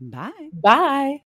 Bye. 0.00 0.30
Bye. 0.54 1.22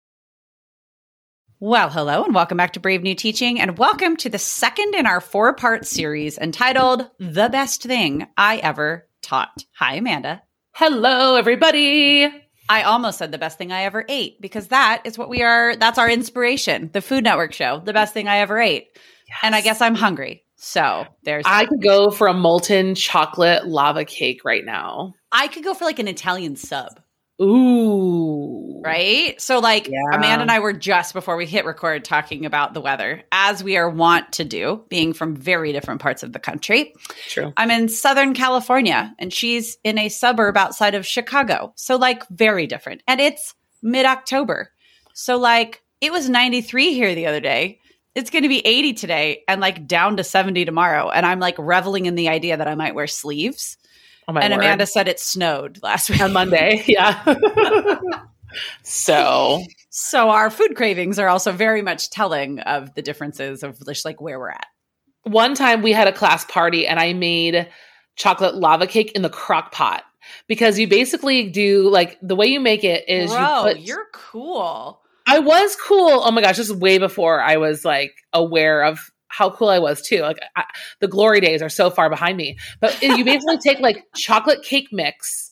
Well, 1.59 1.89
hello 1.89 2.23
and 2.23 2.33
welcome 2.33 2.57
back 2.57 2.73
to 2.73 2.79
Brave 2.79 3.03
New 3.03 3.15
Teaching 3.15 3.59
and 3.59 3.77
welcome 3.77 4.15
to 4.17 4.29
the 4.29 4.39
second 4.39 4.95
in 4.95 5.05
our 5.05 5.19
four 5.19 5.53
part 5.53 5.85
series 5.85 6.37
entitled 6.37 7.05
The 7.19 7.49
Best 7.49 7.83
Thing 7.83 8.27
I 8.37 8.57
Ever 8.57 9.09
Taught. 9.21 9.65
Hi, 9.73 9.95
Amanda. 9.95 10.41
Hello, 10.71 11.35
everybody. 11.35 12.29
I 12.69 12.83
almost 12.83 13.17
said 13.17 13.33
the 13.33 13.37
best 13.37 13.57
thing 13.57 13.73
I 13.73 13.83
ever 13.83 14.05
ate 14.07 14.39
because 14.39 14.69
that 14.69 15.01
is 15.03 15.17
what 15.17 15.27
we 15.27 15.43
are. 15.43 15.75
That's 15.75 15.99
our 15.99 16.09
inspiration, 16.09 16.91
the 16.93 17.01
Food 17.01 17.25
Network 17.25 17.51
show, 17.51 17.81
the 17.83 17.91
best 17.91 18.13
thing 18.13 18.29
I 18.29 18.37
ever 18.37 18.57
ate. 18.57 18.87
Yes. 19.27 19.37
And 19.43 19.53
I 19.53 19.59
guess 19.59 19.81
I'm 19.81 19.95
hungry. 19.95 20.45
So 20.55 21.05
there's. 21.23 21.43
I 21.45 21.65
could 21.65 21.83
go 21.83 22.09
for 22.09 22.27
a 22.27 22.33
molten 22.33 22.95
chocolate 22.95 23.67
lava 23.67 24.05
cake 24.05 24.45
right 24.45 24.63
now. 24.63 25.13
I 25.29 25.49
could 25.49 25.65
go 25.65 25.73
for 25.73 25.83
like 25.83 25.99
an 25.99 26.07
Italian 26.07 26.55
sub. 26.55 27.01
Ooh. 27.41 28.81
Right? 28.83 29.39
So, 29.41 29.59
like, 29.59 29.87
yeah. 29.87 29.97
Amanda 30.13 30.41
and 30.41 30.51
I 30.51 30.59
were 30.59 30.73
just 30.73 31.13
before 31.13 31.35
we 31.35 31.45
hit 31.45 31.65
record 31.65 32.05
talking 32.05 32.45
about 32.45 32.73
the 32.73 32.81
weather, 32.81 33.23
as 33.31 33.63
we 33.63 33.77
are 33.77 33.89
wont 33.89 34.31
to 34.33 34.43
do, 34.43 34.83
being 34.89 35.13
from 35.13 35.35
very 35.35 35.71
different 35.71 36.01
parts 36.01 36.23
of 36.23 36.33
the 36.33 36.39
country. 36.39 36.93
True. 37.27 37.53
I'm 37.57 37.71
in 37.71 37.89
Southern 37.89 38.33
California 38.33 39.13
and 39.19 39.33
she's 39.33 39.77
in 39.83 39.97
a 39.97 40.09
suburb 40.09 40.57
outside 40.57 40.95
of 40.95 41.05
Chicago. 41.05 41.73
So, 41.75 41.95
like, 41.95 42.27
very 42.29 42.67
different. 42.67 43.01
And 43.07 43.19
it's 43.19 43.55
mid 43.81 44.05
October. 44.05 44.71
So, 45.13 45.37
like, 45.37 45.81
it 46.01 46.11
was 46.11 46.29
93 46.29 46.93
here 46.93 47.15
the 47.15 47.27
other 47.27 47.39
day. 47.39 47.79
It's 48.13 48.29
going 48.29 48.43
to 48.43 48.49
be 48.49 48.65
80 48.65 48.93
today 48.93 49.43
and 49.47 49.61
like 49.61 49.87
down 49.87 50.17
to 50.17 50.23
70 50.23 50.65
tomorrow. 50.65 51.09
And 51.09 51.25
I'm 51.25 51.39
like 51.39 51.55
reveling 51.57 52.07
in 52.07 52.15
the 52.15 52.27
idea 52.27 52.57
that 52.57 52.67
I 52.67 52.75
might 52.75 52.93
wear 52.93 53.07
sleeves 53.07 53.77
Oh, 54.37 54.41
and 54.41 54.53
word. 54.53 54.59
Amanda 54.59 54.85
said 54.85 55.07
it 55.07 55.19
snowed 55.19 55.79
last 55.81 56.09
week 56.09 56.21
on 56.21 56.33
Monday. 56.33 56.83
Yeah. 56.87 57.37
so, 58.83 59.63
so 59.89 60.29
our 60.29 60.49
food 60.49 60.75
cravings 60.75 61.19
are 61.19 61.29
also 61.29 61.51
very 61.51 61.81
much 61.81 62.09
telling 62.09 62.59
of 62.59 62.93
the 62.95 63.01
differences 63.01 63.63
of 63.63 63.79
just 63.85 64.03
like 64.03 64.19
where 64.19 64.39
we're 64.39 64.49
at. 64.49 64.65
One 65.23 65.53
time 65.53 65.81
we 65.81 65.91
had 65.91 66.07
a 66.07 66.11
class 66.11 66.43
party 66.45 66.87
and 66.87 66.99
I 66.99 67.13
made 67.13 67.69
chocolate 68.15 68.55
lava 68.55 68.87
cake 68.87 69.11
in 69.13 69.21
the 69.21 69.29
crock 69.29 69.71
pot 69.71 70.03
because 70.47 70.79
you 70.79 70.87
basically 70.87 71.49
do 71.49 71.89
like 71.89 72.17
the 72.21 72.35
way 72.35 72.47
you 72.47 72.59
make 72.59 72.83
it 72.83 73.07
is 73.07 73.31
Bro, 73.31 73.39
you 73.39 73.73
put 73.73 73.79
you're 73.79 74.07
cool. 74.13 75.01
I 75.27 75.39
was 75.39 75.75
cool. 75.75 76.21
Oh 76.23 76.31
my 76.31 76.41
gosh, 76.41 76.57
this 76.57 76.69
is 76.69 76.75
way 76.75 76.97
before 76.97 77.39
I 77.41 77.57
was 77.57 77.85
like 77.85 78.13
aware 78.33 78.83
of 78.83 79.10
how 79.31 79.49
cool 79.49 79.69
I 79.69 79.79
was 79.79 80.01
too. 80.01 80.21
Like 80.21 80.39
I, 80.55 80.65
the 80.99 81.07
glory 81.07 81.41
days 81.41 81.61
are 81.61 81.69
so 81.69 81.89
far 81.89 82.09
behind 82.09 82.37
me. 82.37 82.57
But 82.79 83.01
you 83.01 83.23
basically 83.23 83.57
take 83.65 83.79
like 83.79 84.05
chocolate 84.15 84.63
cake 84.63 84.89
mix 84.91 85.51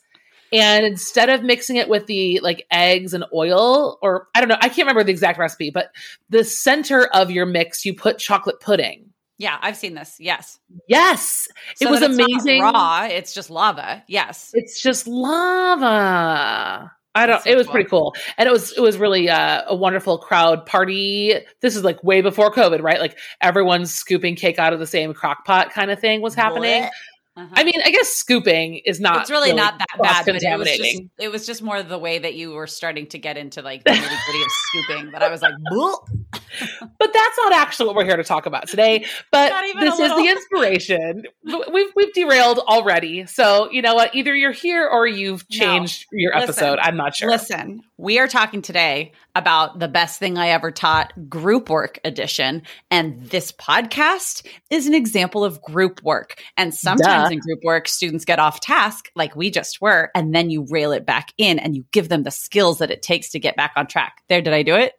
and 0.52 0.86
instead 0.86 1.30
of 1.30 1.44
mixing 1.44 1.76
it 1.76 1.90
with 1.90 2.08
the 2.08 2.40
like 2.42 2.66
eggs 2.72 3.14
and 3.14 3.24
oil 3.34 4.00
or 4.02 4.28
I 4.36 4.40
don't 4.40 4.50
know, 4.50 4.58
I 4.60 4.70
can't 4.70 4.80
remember 4.80 5.04
the 5.04 5.12
exact 5.12 5.38
recipe, 5.38 5.70
but 5.70 5.92
the 6.30 6.44
center 6.44 7.06
of 7.08 7.32
your 7.32 7.46
mix 7.46 7.86
you 7.86 7.94
put 7.94 8.18
chocolate 8.18 8.60
pudding. 8.60 9.06
Yeah, 9.38 9.58
I've 9.62 9.78
seen 9.78 9.94
this. 9.94 10.18
Yes. 10.20 10.60
Yes. 10.88 11.48
So 11.76 11.88
it 11.88 11.92
was 11.92 12.02
amazing. 12.02 12.62
raw, 12.62 13.08
it's 13.10 13.34
just 13.34 13.50
lava. 13.50 14.04
Yes. 14.08 14.52
It's 14.54 14.82
just 14.82 15.08
lava. 15.08 16.92
I 17.16 17.26
don't. 17.26 17.46
It 17.46 17.56
was 17.56 17.68
pretty 17.68 17.90
cool, 17.90 18.16
and 18.38 18.48
it 18.48 18.52
was 18.52 18.72
it 18.72 18.82
was 18.82 18.98
really 18.98 19.30
uh, 19.30 19.64
a 19.68 19.76
wonderful 19.76 20.20
crowd 20.20 20.66
party. 20.66 21.34
This 21.62 21.76
is 21.76 21.84
like 21.84 22.04
way 22.04 22.22
before 22.22 22.52
COVID, 22.52 22.82
right? 22.82 23.00
Like 23.00 23.18
everyone's 23.42 23.94
scooping 23.94 24.36
cake 24.36 24.60
out 24.60 24.74
of 24.74 24.80
the 24.80 24.88
same 24.88 25.14
crock 25.14 25.44
pot, 25.44 25.72
kind 25.72 25.90
of 25.90 26.00
thing 26.00 26.22
was 26.22 26.36
happening. 26.36 26.84
What? 26.84 26.92
Uh-huh. 27.40 27.56
I 27.56 27.64
mean, 27.64 27.82
I 27.86 27.92
guess 27.92 28.10
scooping 28.10 28.82
is 28.86 29.00
not. 29.00 29.22
It's 29.22 29.30
really, 29.30 29.52
really 29.52 29.62
not 29.62 29.80
that 29.80 29.88
bad. 30.02 30.26
But 30.26 30.44
it 30.44 30.58
was, 30.58 30.68
just, 30.68 31.02
it 31.18 31.32
was 31.32 31.46
just 31.46 31.62
more 31.62 31.82
the 31.82 31.98
way 31.98 32.20
that 32.20 32.36
you 32.36 32.52
were 32.52 32.68
starting 32.68 33.08
to 33.08 33.18
get 33.18 33.38
into 33.38 33.62
like 33.62 33.86
the 33.86 33.92
nitty 33.92 34.26
gritty 34.26 34.42
of 34.42 34.52
scooping 34.52 35.12
that 35.12 35.24
I 35.24 35.30
was 35.30 35.42
like, 35.42 35.54
but 35.72 37.14
that's 37.14 37.38
not 37.38 37.54
actually 37.54 37.88
what 37.88 37.96
we're 37.96 38.04
here 38.04 38.18
to 38.18 38.26
talk 38.26 38.46
about 38.46 38.68
today. 38.68 39.06
But 39.32 39.54
this 39.80 39.98
is 40.00 40.10
the 40.10 40.28
inspiration. 40.28 41.24
we've 41.72 41.92
we've 41.96 42.14
derailed 42.14 42.60
already. 42.60 43.26
So 43.26 43.72
you 43.72 43.82
know 43.82 43.96
what? 43.96 44.14
Either 44.14 44.36
you're 44.36 44.52
here 44.52 44.86
or 44.86 45.08
you've 45.08 45.48
changed 45.48 46.08
no. 46.12 46.18
your 46.18 46.36
episode. 46.36 46.72
Listen, 46.72 46.80
I'm 46.82 46.98
not 46.98 47.16
sure. 47.16 47.30
Listen, 47.30 47.84
we 48.00 48.18
are 48.18 48.30
talking 48.30 48.62
today 48.62 49.12
about 49.36 49.78
the 49.78 49.90
best 49.90 50.20
thing 50.20 50.38
I 50.38 50.50
ever 50.50 50.72
taught, 50.72 51.12
group 51.28 51.70
work 51.70 52.00
edition, 52.06 52.62
and 52.90 53.22
this 53.26 53.52
podcast 53.52 54.48
is 54.70 54.88
an 54.88 54.94
example 54.94 55.44
of 55.44 55.62
group 55.62 56.02
work. 56.02 56.42
And 56.56 56.74
sometimes 56.74 57.28
Duh. 57.28 57.34
in 57.34 57.40
group 57.40 57.60
work, 57.62 57.90
students 57.90 58.24
get 58.24 58.40
off 58.40 58.62
task, 58.62 59.12
like 59.16 59.36
we 59.36 59.52
just 59.52 59.82
were, 59.82 60.12
and 60.16 60.34
then 60.34 60.50
you 60.50 60.66
rail 60.70 60.94
it 60.94 61.06
back 61.06 61.34
in 61.38 61.60
and 61.60 61.76
you 61.76 61.84
give 61.92 62.08
them 62.08 62.24
the 62.24 62.32
skills 62.32 62.78
that 62.78 62.90
it 62.90 63.02
takes 63.02 63.32
to 63.32 63.40
get 63.40 63.58
back 63.58 63.74
on 63.76 63.86
track. 63.86 64.24
There, 64.30 64.42
did 64.42 64.54
I 64.54 64.64
do 64.64 64.76
it? 64.76 64.94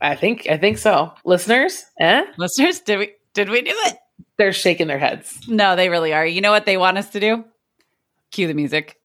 I 0.00 0.14
think 0.14 0.46
I 0.48 0.56
think 0.56 0.78
so. 0.78 1.12
Listeners, 1.24 1.84
eh? 1.98 2.24
Listeners, 2.36 2.80
did 2.80 3.00
we 3.00 3.12
did 3.32 3.48
we 3.48 3.62
do 3.62 3.74
it? 3.74 3.96
They're 4.38 4.52
shaking 4.52 4.86
their 4.86 4.98
heads. 4.98 5.40
No, 5.48 5.74
they 5.74 5.88
really 5.88 6.12
are. 6.12 6.24
You 6.24 6.40
know 6.40 6.52
what 6.52 6.66
they 6.66 6.76
want 6.76 6.98
us 6.98 7.10
to 7.10 7.20
do? 7.20 7.44
Cue 8.30 8.46
the 8.46 8.54
music. 8.54 8.96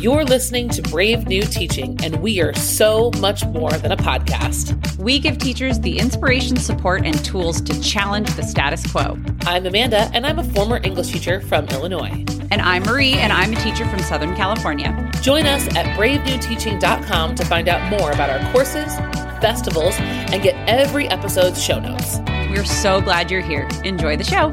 You're 0.00 0.24
listening 0.24 0.68
to 0.68 0.82
Brave 0.82 1.26
New 1.26 1.42
Teaching, 1.42 1.98
and 2.04 2.22
we 2.22 2.40
are 2.40 2.54
so 2.54 3.10
much 3.18 3.44
more 3.46 3.72
than 3.72 3.90
a 3.90 3.96
podcast. 3.96 4.96
We 4.96 5.18
give 5.18 5.38
teachers 5.38 5.80
the 5.80 5.98
inspiration, 5.98 6.56
support, 6.56 7.04
and 7.04 7.24
tools 7.24 7.60
to 7.62 7.80
challenge 7.80 8.32
the 8.36 8.44
status 8.44 8.88
quo. 8.88 9.18
I'm 9.40 9.66
Amanda, 9.66 10.08
and 10.14 10.24
I'm 10.24 10.38
a 10.38 10.44
former 10.44 10.78
English 10.84 11.08
teacher 11.08 11.40
from 11.40 11.66
Illinois. 11.70 12.24
And 12.52 12.62
I'm 12.62 12.84
Marie, 12.84 13.14
and 13.14 13.32
I'm 13.32 13.52
a 13.52 13.56
teacher 13.56 13.88
from 13.88 13.98
Southern 13.98 14.36
California. 14.36 15.10
Join 15.20 15.46
us 15.46 15.66
at 15.74 15.98
bravenewteaching.com 15.98 17.34
to 17.34 17.44
find 17.46 17.68
out 17.68 17.90
more 17.90 18.12
about 18.12 18.30
our 18.30 18.52
courses, 18.52 18.94
festivals, 19.40 19.96
and 19.98 20.40
get 20.40 20.54
every 20.68 21.08
episode's 21.08 21.60
show 21.60 21.80
notes. 21.80 22.20
We're 22.50 22.64
so 22.64 23.00
glad 23.00 23.32
you're 23.32 23.40
here. 23.40 23.68
Enjoy 23.82 24.16
the 24.16 24.22
show. 24.22 24.52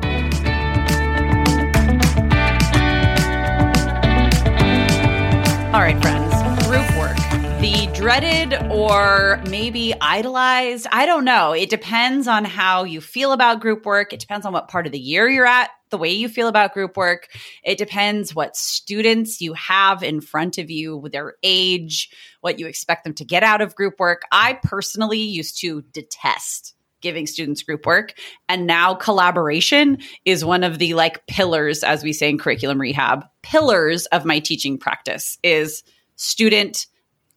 All 5.76 5.82
right, 5.82 6.02
friends, 6.02 6.34
group 6.68 6.90
work. 6.98 7.18
The 7.60 7.92
dreaded 7.94 8.72
or 8.72 9.44
maybe 9.50 9.94
idolized, 10.00 10.88
I 10.90 11.06
don't 11.06 11.26
know. 11.26 11.52
It 11.52 11.70
depends 11.70 12.30
on 12.30 12.46
how 12.46 12.86
you 12.86 13.02
feel 13.02 13.34
about 13.34 13.60
group 13.60 13.86
work. 13.86 14.14
It 14.14 14.22
depends 14.22 14.46
on 14.46 14.54
what 14.54 14.70
part 14.70 14.86
of 14.86 14.94
the 14.94 15.00
year 15.00 15.28
you're 15.28 15.46
at, 15.46 15.72
the 15.90 15.98
way 15.98 16.14
you 16.14 16.30
feel 16.30 16.48
about 16.48 16.74
group 16.74 16.96
work. 16.96 17.28
It 17.62 17.78
depends 17.78 18.34
what 18.34 18.56
students 18.56 19.42
you 19.42 19.52
have 19.52 20.02
in 20.02 20.22
front 20.22 20.58
of 20.60 20.72
you, 20.72 21.10
their 21.12 21.34
age, 21.44 22.10
what 22.40 22.58
you 22.58 22.68
expect 22.68 23.04
them 23.04 23.14
to 23.16 23.26
get 23.26 23.44
out 23.44 23.60
of 23.60 23.76
group 23.76 24.00
work. 24.00 24.22
I 24.32 24.54
personally 24.64 25.20
used 25.20 25.60
to 25.60 25.82
detest 25.92 26.75
giving 27.02 27.28
students 27.28 27.64
group 27.64 27.86
work. 27.86 28.14
And 28.50 28.66
now 28.66 28.96
collaboration 28.96 30.00
is 30.26 30.44
one 30.44 30.64
of 30.64 30.80
the 30.80 30.94
like 30.94 31.26
pillars, 31.28 31.84
as 31.84 32.04
we 32.04 32.14
say 32.14 32.30
in 32.30 32.38
curriculum 32.38 32.80
rehab, 32.80 33.26
pillars 33.42 34.06
of 34.08 34.26
my 34.26 34.40
teaching 34.40 34.78
practice 34.78 35.38
is 35.44 35.84
student 36.16 36.88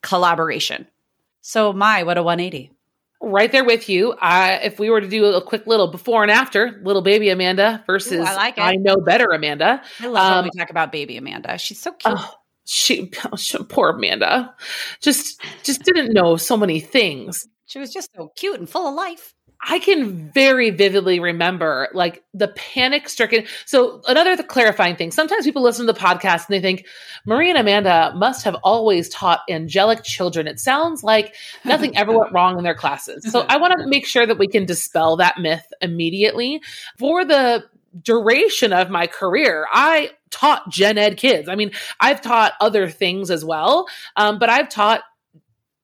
collaboration. 0.03 0.87
So, 1.41 1.73
my, 1.73 2.03
what 2.03 2.19
a 2.19 2.23
180. 2.23 2.73
Right 3.21 3.51
there 3.51 3.65
with 3.65 3.89
you. 3.89 4.13
Uh, 4.13 4.59
if 4.63 4.79
we 4.79 4.91
were 4.91 5.01
to 5.01 5.09
do 5.09 5.25
a 5.27 5.43
quick 5.43 5.67
little 5.67 5.89
before 5.89 6.23
and 6.23 6.31
after, 6.31 6.81
little 6.85 7.03
baby 7.03 7.31
Amanda 7.31 7.83
versus 7.87 8.21
Ooh, 8.21 8.23
I, 8.23 8.37
like 8.37 8.59
I 8.59 8.75
know 8.75 8.97
better 8.97 9.27
Amanda. 9.33 9.83
I 9.99 10.07
love 10.07 10.33
um, 10.33 10.37
when 10.37 10.45
we 10.45 10.59
talk 10.59 10.71
about 10.71 10.93
baby 10.93 11.17
Amanda. 11.17 11.59
She's 11.59 11.81
so 11.81 11.93
cute. 11.93 12.15
Oh, 12.17 12.35
she, 12.65 13.11
she, 13.37 13.59
poor 13.65 13.91
Amanda, 13.91 14.55
just 15.01 15.43
just 15.65 15.83
didn't 15.83 16.13
know 16.13 16.37
so 16.37 16.57
many 16.57 16.79
things. 16.79 17.49
She 17.67 17.79
was 17.79 17.93
just 17.93 18.11
so 18.15 18.31
cute 18.37 18.61
and 18.61 18.69
full 18.69 18.87
of 18.87 18.95
life. 18.95 19.35
I 19.61 19.81
can 19.81 20.31
very 20.31 20.71
vividly 20.71 21.19
remember 21.19 21.89
like 21.93 22.23
the 22.33 22.49
panic 22.49 23.09
stricken. 23.09 23.45
So 23.67 24.01
another 24.07 24.41
clarifying 24.43 24.97
thing. 24.97 25.11
Sometimes 25.11 25.45
people 25.45 25.63
listen 25.63 25.87
to 25.87 25.93
the 25.93 25.99
podcast 25.99 26.47
and 26.47 26.55
they 26.55 26.61
think 26.61 26.87
Marie 27.27 27.51
and 27.51 27.59
Amanda 27.59 28.13
must 28.15 28.45
have 28.45 28.55
always 28.63 29.09
taught 29.09 29.41
angelic 29.51 30.05
children. 30.05 30.47
It 30.47 30.61
sounds 30.61 31.03
like 31.03 31.35
nothing 31.65 31.97
ever 31.97 32.17
went 32.17 32.33
wrong 32.33 32.57
in 32.57 32.65
their 32.65 32.75
classes. 32.75 33.31
So 33.31 33.45
I 33.49 33.57
want 33.57 33.75
to 33.79 33.87
make 33.89 34.07
sure 34.07 34.27
that 34.27 34.39
we 34.39 34.47
can 34.47 34.65
dispel 34.65 35.17
that 35.17 35.39
myth 35.39 35.67
immediately. 35.81 36.63
For 36.97 37.25
the 37.25 37.65
duration 38.01 38.73
of 38.73 38.91
my 38.91 39.07
career, 39.07 39.67
I 39.73 40.13
taught 40.31 40.71
gen 40.71 40.99
ed 40.99 41.17
kids. 41.17 41.49
I 41.49 41.57
mean, 41.57 41.73
I've 41.99 42.21
taught 42.21 42.53
other 42.61 42.89
things 42.89 43.31
as 43.31 43.45
well, 43.45 43.89
um, 44.17 44.39
but 44.39 44.49
I've 44.51 44.69
taught 44.69 45.03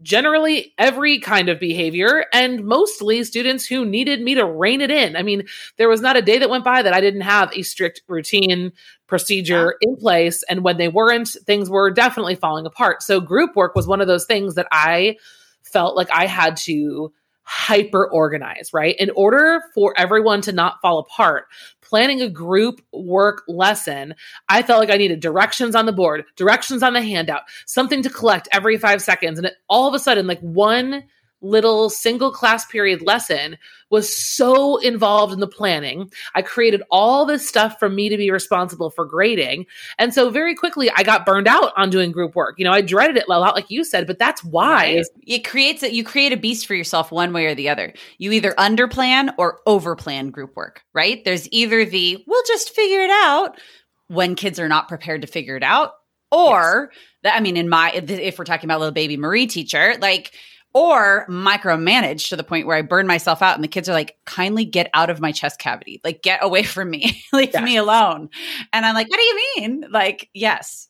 generally 0.02 0.74
every 0.76 1.18
kind 1.18 1.48
of 1.48 1.60
behavior 1.60 2.26
and 2.32 2.64
mostly 2.64 3.24
students 3.24 3.66
who 3.66 3.84
needed 3.84 4.20
me 4.20 4.34
to 4.34 4.44
rein 4.44 4.80
it 4.80 4.90
in. 4.90 5.16
I 5.16 5.22
mean, 5.22 5.44
there 5.76 5.88
was 5.88 6.00
not 6.00 6.16
a 6.16 6.22
day 6.22 6.38
that 6.38 6.50
went 6.50 6.64
by 6.64 6.82
that 6.82 6.92
I 6.92 7.00
didn't 7.00 7.22
have 7.22 7.52
a 7.52 7.62
strict 7.62 8.02
routine 8.08 8.72
procedure 9.06 9.76
in 9.80 9.96
place. 9.96 10.42
And 10.48 10.64
when 10.64 10.76
they 10.76 10.88
weren't, 10.88 11.28
things 11.46 11.70
were 11.70 11.90
definitely 11.90 12.34
falling 12.34 12.66
apart. 12.66 13.02
So 13.02 13.20
group 13.20 13.56
work 13.56 13.74
was 13.74 13.86
one 13.86 14.00
of 14.00 14.06
those 14.06 14.26
things 14.26 14.56
that 14.56 14.66
I 14.72 15.16
felt 15.62 15.96
like 15.96 16.10
I 16.10 16.26
had 16.26 16.56
to 16.58 17.12
hyper 17.44 18.10
organize, 18.10 18.70
right? 18.72 18.96
In 18.98 19.10
order 19.10 19.62
for 19.74 19.94
everyone 19.96 20.40
to 20.42 20.52
not 20.52 20.80
fall 20.80 20.98
apart, 20.98 21.46
planning 21.94 22.20
a 22.20 22.28
group 22.28 22.80
work 22.92 23.44
lesson, 23.46 24.16
I 24.48 24.64
felt 24.64 24.80
like 24.80 24.90
I 24.90 24.96
needed 24.96 25.20
directions 25.20 25.76
on 25.76 25.86
the 25.86 25.92
board, 25.92 26.24
directions 26.34 26.82
on 26.82 26.92
the 26.92 27.00
handout, 27.00 27.42
something 27.66 28.02
to 28.02 28.10
collect 28.10 28.48
every 28.50 28.78
five 28.78 29.00
seconds. 29.00 29.38
And 29.38 29.46
it, 29.46 29.54
all 29.68 29.86
of 29.86 29.94
a 29.94 30.00
sudden, 30.00 30.26
like 30.26 30.40
one 30.40 31.04
little 31.44 31.90
single 31.90 32.30
class 32.30 32.66
period 32.66 33.02
lesson 33.02 33.58
was 33.90 34.14
so 34.16 34.78
involved 34.78 35.32
in 35.32 35.40
the 35.40 35.46
planning. 35.46 36.10
I 36.34 36.42
created 36.42 36.82
all 36.90 37.26
this 37.26 37.46
stuff 37.46 37.78
for 37.78 37.88
me 37.88 38.08
to 38.08 38.16
be 38.16 38.30
responsible 38.30 38.90
for 38.90 39.04
grading. 39.04 39.66
And 39.98 40.12
so 40.12 40.30
very 40.30 40.54
quickly 40.54 40.90
I 40.90 41.02
got 41.02 41.26
burned 41.26 41.46
out 41.46 41.72
on 41.76 41.90
doing 41.90 42.10
group 42.10 42.34
work. 42.34 42.58
You 42.58 42.64
know, 42.64 42.72
I 42.72 42.80
dreaded 42.80 43.18
it 43.18 43.24
a 43.28 43.38
lot 43.38 43.54
like 43.54 43.70
you 43.70 43.84
said, 43.84 44.06
but 44.06 44.18
that's 44.18 44.42
why. 44.42 44.96
Right. 44.96 45.04
It 45.26 45.44
creates 45.44 45.82
it 45.82 45.92
you 45.92 46.02
create 46.02 46.32
a 46.32 46.36
beast 46.36 46.66
for 46.66 46.74
yourself 46.74 47.12
one 47.12 47.32
way 47.32 47.46
or 47.46 47.54
the 47.54 47.68
other. 47.68 47.92
You 48.18 48.32
either 48.32 48.52
underplan 48.52 49.32
or 49.38 49.60
overplan 49.66 50.32
group 50.32 50.56
work, 50.56 50.82
right? 50.92 51.24
There's 51.24 51.48
either 51.52 51.84
the 51.84 52.24
we'll 52.26 52.42
just 52.48 52.74
figure 52.74 53.02
it 53.02 53.10
out 53.10 53.60
when 54.08 54.34
kids 54.34 54.58
are 54.58 54.68
not 54.68 54.88
prepared 54.88 55.22
to 55.22 55.28
figure 55.28 55.56
it 55.56 55.62
out 55.62 55.92
or 56.30 56.90
yes. 56.90 57.00
that 57.22 57.36
I 57.36 57.40
mean 57.40 57.56
in 57.56 57.68
my 57.68 57.92
if 57.92 58.38
we're 58.38 58.44
talking 58.44 58.68
about 58.68 58.80
little 58.80 58.92
baby 58.92 59.16
Marie 59.16 59.46
teacher, 59.46 59.94
like 60.00 60.32
or 60.74 61.24
micromanage 61.28 62.28
to 62.28 62.36
the 62.36 62.42
point 62.42 62.66
where 62.66 62.76
I 62.76 62.82
burn 62.82 63.06
myself 63.06 63.40
out 63.40 63.54
and 63.54 63.62
the 63.62 63.68
kids 63.68 63.88
are 63.88 63.92
like, 63.92 64.16
kindly 64.26 64.64
get 64.64 64.90
out 64.92 65.08
of 65.08 65.20
my 65.20 65.30
chest 65.30 65.60
cavity. 65.60 66.00
Like, 66.02 66.20
get 66.22 66.42
away 66.42 66.64
from 66.64 66.90
me. 66.90 67.22
Leave 67.32 67.50
yes. 67.54 67.62
me 67.62 67.76
alone. 67.76 68.28
And 68.72 68.84
I'm 68.84 68.94
like, 68.94 69.08
what 69.08 69.16
do 69.16 69.22
you 69.22 69.42
mean? 69.56 69.84
Like, 69.90 70.28
yes. 70.34 70.88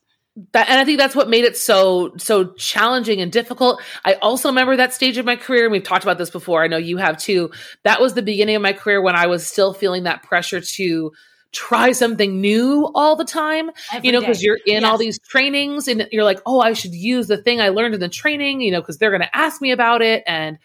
That, 0.52 0.68
and 0.68 0.80
I 0.80 0.84
think 0.84 0.98
that's 0.98 1.14
what 1.14 1.28
made 1.28 1.44
it 1.44 1.56
so 1.56 2.12
so 2.16 2.54
challenging 2.54 3.20
and 3.20 3.30
difficult. 3.30 3.80
I 4.04 4.14
also 4.14 4.48
remember 4.48 4.76
that 4.76 4.92
stage 4.92 5.16
of 5.16 5.24
my 5.24 5.36
career, 5.36 5.62
and 5.62 5.70
we've 5.70 5.84
talked 5.84 6.02
about 6.02 6.18
this 6.18 6.30
before. 6.30 6.64
I 6.64 6.66
know 6.66 6.76
you 6.76 6.96
have 6.96 7.18
too. 7.18 7.52
That 7.84 8.00
was 8.00 8.14
the 8.14 8.22
beginning 8.22 8.56
of 8.56 8.62
my 8.62 8.72
career 8.72 9.00
when 9.00 9.14
I 9.14 9.28
was 9.28 9.46
still 9.46 9.72
feeling 9.72 10.02
that 10.04 10.24
pressure 10.24 10.60
to 10.60 11.12
try 11.54 11.92
something 11.92 12.40
new 12.40 12.90
all 12.94 13.16
the 13.16 13.24
time, 13.24 13.70
Every 13.92 14.06
you 14.06 14.12
know, 14.12 14.20
because 14.20 14.42
you're 14.42 14.58
in 14.66 14.82
yes. 14.82 14.84
all 14.84 14.98
these 14.98 15.18
trainings 15.20 15.88
and 15.88 16.08
you're 16.12 16.24
like, 16.24 16.40
oh, 16.44 16.60
I 16.60 16.72
should 16.72 16.94
use 16.94 17.28
the 17.28 17.38
thing 17.38 17.60
I 17.60 17.70
learned 17.70 17.94
in 17.94 18.00
the 18.00 18.08
training, 18.08 18.60
you 18.60 18.72
know, 18.72 18.80
because 18.80 18.98
they're 18.98 19.10
going 19.10 19.22
to 19.22 19.36
ask 19.36 19.62
me 19.62 19.70
about 19.70 20.02
it. 20.02 20.22
And 20.26 20.58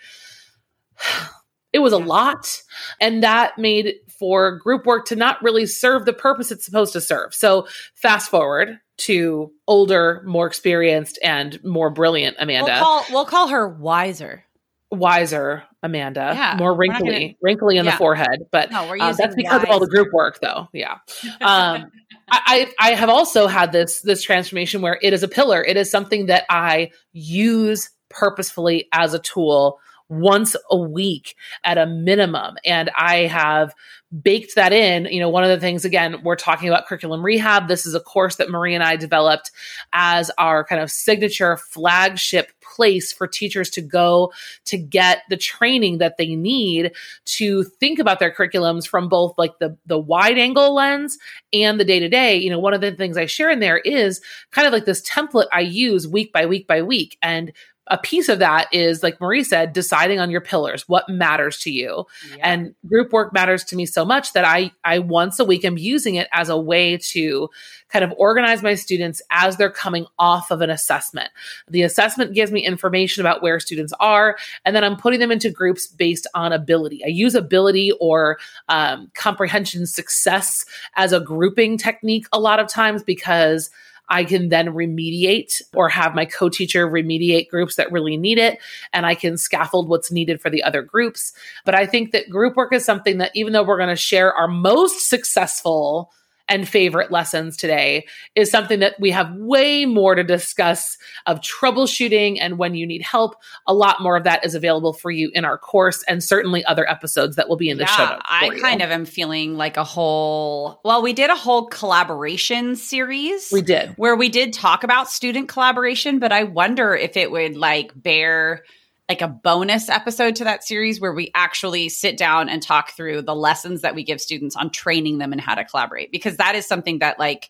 it 1.74 1.80
was 1.80 1.94
a 1.94 1.98
lot. 1.98 2.62
And 3.00 3.24
that 3.24 3.58
made 3.58 3.96
for 4.20 4.58
group 4.58 4.86
work 4.86 5.06
to 5.06 5.16
not 5.16 5.42
really 5.42 5.66
serve 5.66 6.06
the 6.06 6.14
purpose 6.14 6.52
it's 6.52 6.66
supposed 6.66 6.94
to 6.94 7.02
serve. 7.02 7.34
So 7.34 7.68
fast 7.96 8.30
forward 8.30 8.80
to 8.98 9.52
older, 9.66 10.22
more 10.26 10.46
experienced, 10.46 11.20
and 11.24 11.64
more 11.64 11.90
brilliant 11.90 12.36
Amanda. 12.38 12.72
We'll 12.72 12.80
call, 12.80 13.06
we'll 13.12 13.26
call 13.26 13.48
her 13.48 13.70
wiser 13.70 14.44
wiser 14.92 15.64
Amanda, 15.82 16.34
yeah, 16.36 16.56
more 16.58 16.76
wrinkly, 16.76 17.10
gonna, 17.10 17.34
wrinkly 17.42 17.78
in 17.78 17.86
yeah. 17.86 17.92
the 17.92 17.98
forehead. 17.98 18.46
But 18.52 18.72
no, 18.72 18.94
uh, 18.96 19.14
that's 19.14 19.36
because 19.36 19.64
of 19.64 19.70
all 19.70 19.80
the 19.80 19.88
group 19.88 20.12
work, 20.12 20.40
though. 20.42 20.68
Yeah. 20.74 20.98
Um, 21.42 21.92
I, 22.32 22.72
I 22.80 22.92
have 22.92 23.10
also 23.10 23.48
had 23.48 23.72
this 23.72 24.02
this 24.02 24.22
transformation 24.22 24.82
where 24.82 25.00
it 25.02 25.14
is 25.14 25.24
a 25.24 25.28
pillar. 25.28 25.64
It 25.64 25.78
is 25.78 25.90
something 25.90 26.28
that 26.28 26.46
I 26.50 26.92
use 27.14 27.90
purposefully 28.10 28.88
as 28.92 29.14
a 29.14 29.20
tool 29.20 29.80
once 30.10 30.56
a 30.70 30.78
week 30.78 31.36
at 31.64 31.78
a 31.78 31.86
minimum. 31.86 32.58
And 32.66 32.90
I 32.98 33.28
have 33.28 33.74
baked 34.22 34.56
that 34.56 34.74
in. 34.74 35.06
You 35.06 35.20
know, 35.20 35.30
one 35.30 35.44
of 35.44 35.50
the 35.50 35.60
things, 35.60 35.86
again, 35.86 36.24
we're 36.24 36.36
talking 36.36 36.68
about 36.68 36.88
curriculum 36.88 37.24
rehab. 37.24 37.68
This 37.68 37.86
is 37.86 37.94
a 37.94 38.00
course 38.00 38.38
that 38.38 38.50
Marie 38.50 38.74
and 38.74 38.84
I 38.84 38.96
developed 38.96 39.52
as 39.94 40.32
our 40.38 40.64
kind 40.64 40.82
of 40.82 40.90
signature 40.90 41.58
flagship 41.58 42.52
place 42.62 43.12
for 43.12 43.28
teachers 43.28 43.70
to 43.72 43.82
go 43.82 44.32
to 44.66 44.78
get 44.78 45.24
the 45.30 45.38
training 45.38 46.00
that 46.00 46.18
they 46.18 46.36
need 46.36 46.92
to 47.26 47.64
think 47.64 48.00
about 48.00 48.20
their 48.20 48.32
curriculums 48.32 48.88
from 48.88 49.10
both 49.10 49.34
like 49.38 49.58
the 49.60 49.76
the 49.86 49.98
wide 49.98 50.38
angle 50.38 50.74
lens 50.74 51.18
and 51.54 51.80
the 51.80 51.86
day 51.86 52.00
to 52.00 52.10
day. 52.10 52.36
You 52.36 52.50
know, 52.50 52.60
one 52.60 52.74
of 52.74 52.82
the 52.82 52.92
things 52.92 53.18
I 53.18 53.26
share 53.26 53.50
in 53.50 53.60
there 53.60 53.78
is 53.78 54.22
kind 54.52 54.68
of 54.68 54.74
like 54.74 54.86
this 54.86 55.08
template 55.08 55.48
I 55.52 55.62
use 55.62 56.08
week 56.08 56.32
by 56.32 56.46
week 56.46 56.68
by 56.68 56.82
week 56.82 57.18
and 57.22 57.52
a 57.90 57.98
piece 57.98 58.30
of 58.30 58.40
that 58.40 58.68
is 58.72 59.02
like 59.04 59.20
Marie 59.20 59.44
said, 59.44 59.74
deciding 59.74 60.20
on 60.20 60.30
your 60.30 60.42
pillars, 60.42 60.88
what 60.88 61.10
matters 61.10 61.58
to 61.60 61.72
you. 61.72 62.06
Yeah. 62.36 62.52
And 62.52 62.76
group 62.88 63.12
work 63.12 63.34
matters 63.34 63.64
to 63.66 63.76
me 63.76 63.86
so 63.86 64.06
much 64.06 64.34
that 64.34 64.46
I 64.46 64.72
I 64.84 65.00
once 65.00 65.40
a 65.40 65.46
week 65.46 65.66
am 65.66 65.78
using 65.78 66.16
it 66.16 66.28
as 66.32 66.50
a 66.50 66.58
way 66.58 66.98
to 66.98 67.50
kind 67.90 68.06
of 68.06 68.14
organize 68.18 68.62
my 68.62 68.76
students 68.76 69.22
as 69.32 69.58
they're 69.58 69.72
coming 69.72 70.06
off 70.20 70.52
of 70.52 70.62
an 70.62 70.70
assessment. 70.70 71.30
The 71.68 71.82
assessment 71.82 72.34
gives 72.34 72.52
me 72.52 72.66
information 72.66 73.22
about 73.22 73.42
where 73.42 73.60
students 73.60 73.94
are, 74.00 74.38
and 74.66 74.76
then 74.76 74.84
I'm 74.84 74.96
putting 74.96 75.20
them 75.20 75.32
into 75.32 75.50
groups 75.50 75.88
based 75.88 76.28
on 76.36 76.54
ability. 76.54 77.04
I 77.04 77.08
use 77.08 77.34
ability 77.36 77.92
or 78.00 78.38
um, 78.68 79.10
comprehension 79.16 79.88
success 79.88 80.66
as 80.96 81.12
a 81.12 81.20
grouping 81.20 81.78
technique 81.78 82.28
a 82.32 82.40
lot 82.40 82.60
of 82.60 82.68
times 82.68 83.04
because 83.04 83.72
I 84.10 84.24
can 84.24 84.50
then 84.50 84.68
remediate 84.68 85.62
or 85.74 85.90
have 85.90 86.16
my 86.16 86.26
co 86.26 86.50
teacher 86.50 86.88
remediate 86.88 87.50
groups 87.50 87.76
that 87.76 87.92
really 87.92 88.18
need 88.18 88.38
it. 88.38 88.60
And 88.94 89.06
I 89.06 89.16
can 89.16 89.38
scaffold 89.38 89.88
what's 89.88 90.12
needed 90.12 90.42
for 90.42 90.50
the 90.50 90.64
other 90.64 90.82
groups. 90.82 91.34
But 91.66 91.76
I 91.76 91.86
think 91.86 92.12
that 92.12 92.30
group 92.30 92.56
work 92.56 92.74
is 92.74 92.86
something 92.86 93.20
that, 93.20 93.32
even 93.36 93.54
though 93.54 93.64
we're 93.64 93.78
going 93.78 93.90
to 93.90 93.96
share 93.96 94.34
our 94.34 94.48
most 94.48 95.10
successful 95.10 96.12
and 96.50 96.68
favorite 96.68 97.12
lessons 97.12 97.56
today 97.56 98.06
is 98.36 98.52
something 98.52 98.80
that 98.80 98.96
we 99.00 99.12
have 99.12 99.34
way 99.36 99.86
more 99.86 100.16
to 100.16 100.24
discuss 100.24 100.98
of 101.26 101.40
troubleshooting 101.42 102.38
and 102.42 102.58
when 102.58 102.76
you 102.76 102.86
need 102.86 103.02
help. 103.02 103.36
A 103.68 103.74
lot 103.74 104.02
more 104.02 104.18
of 104.18 104.24
that 104.24 104.46
is 104.46 104.56
available 104.56 104.94
for 104.94 105.12
you 105.12 105.32
in 105.34 105.46
our 105.46 105.58
course 105.58 106.04
and 106.08 106.24
certainly 106.24 106.66
other 106.66 106.90
episodes 106.90 107.36
that 107.36 107.48
will 107.48 107.58
be 107.58 107.70
in 107.70 107.78
the 107.78 107.84
yeah, 107.84 107.96
show. 107.96 108.20
I 108.26 108.52
you. 108.54 108.62
kind 108.62 108.82
of 108.82 108.92
am 108.92 109.06
feeling 109.06 109.56
like 109.56 109.78
a 109.78 109.84
whole, 109.84 110.82
well, 110.84 111.02
we 111.02 111.14
did 111.14 111.30
a 111.30 111.36
whole 111.36 111.68
collaboration 111.68 112.76
series. 112.76 113.50
We 113.52 113.62
did. 113.62 113.94
Where 113.96 114.16
we 114.16 114.30
did 114.30 114.54
talk 114.54 114.84
about 114.84 115.10
student 115.10 115.48
collaboration, 115.48 116.20
but 116.20 116.32
I 116.32 116.44
wonder 116.44 116.96
if 116.96 117.16
it 117.16 117.32
would 117.32 117.56
like 117.56 117.92
bear 117.96 118.64
like 119.10 119.22
a 119.22 119.28
bonus 119.28 119.90
episode 119.90 120.36
to 120.36 120.44
that 120.44 120.64
series 120.64 121.02
where 121.02 121.14
we 121.14 121.32
actually 121.34 121.90
sit 121.90 122.16
down 122.16 122.48
and 122.48 122.62
talk 122.62 122.92
through 122.92 123.24
the 123.24 123.36
lessons 123.36 123.82
that 123.82 123.96
we 123.96 124.04
give 124.04 124.22
students 124.22 124.56
on 124.56 124.70
training 124.70 125.18
them 125.18 125.34
in 125.34 125.40
how 125.40 125.56
to 125.56 125.66
collaborate 125.66 126.12
because 126.12 126.38
that 126.38 126.56
is 126.56 126.68
something 126.68 127.00
that 127.00 127.18
like 127.18 127.50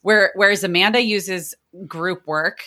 where 0.00 0.32
whereas 0.34 0.64
Amanda 0.64 1.00
uses 1.00 1.54
group 1.86 2.26
work 2.26 2.62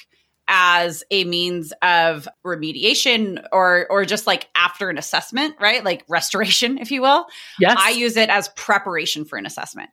as 0.47 1.03
a 1.11 1.25
means 1.25 1.73
of 1.81 2.27
remediation 2.45 3.43
or 3.51 3.87
or 3.89 4.05
just 4.05 4.27
like 4.27 4.47
after 4.55 4.89
an 4.89 4.97
assessment, 4.97 5.55
right? 5.59 5.83
Like 5.83 6.05
restoration, 6.07 6.77
if 6.81 6.91
you 6.91 7.01
will. 7.01 7.25
Yes. 7.59 7.77
I 7.79 7.89
use 7.89 8.17
it 8.17 8.29
as 8.29 8.49
preparation 8.49 9.25
for 9.25 9.37
an 9.37 9.45
assessment 9.45 9.89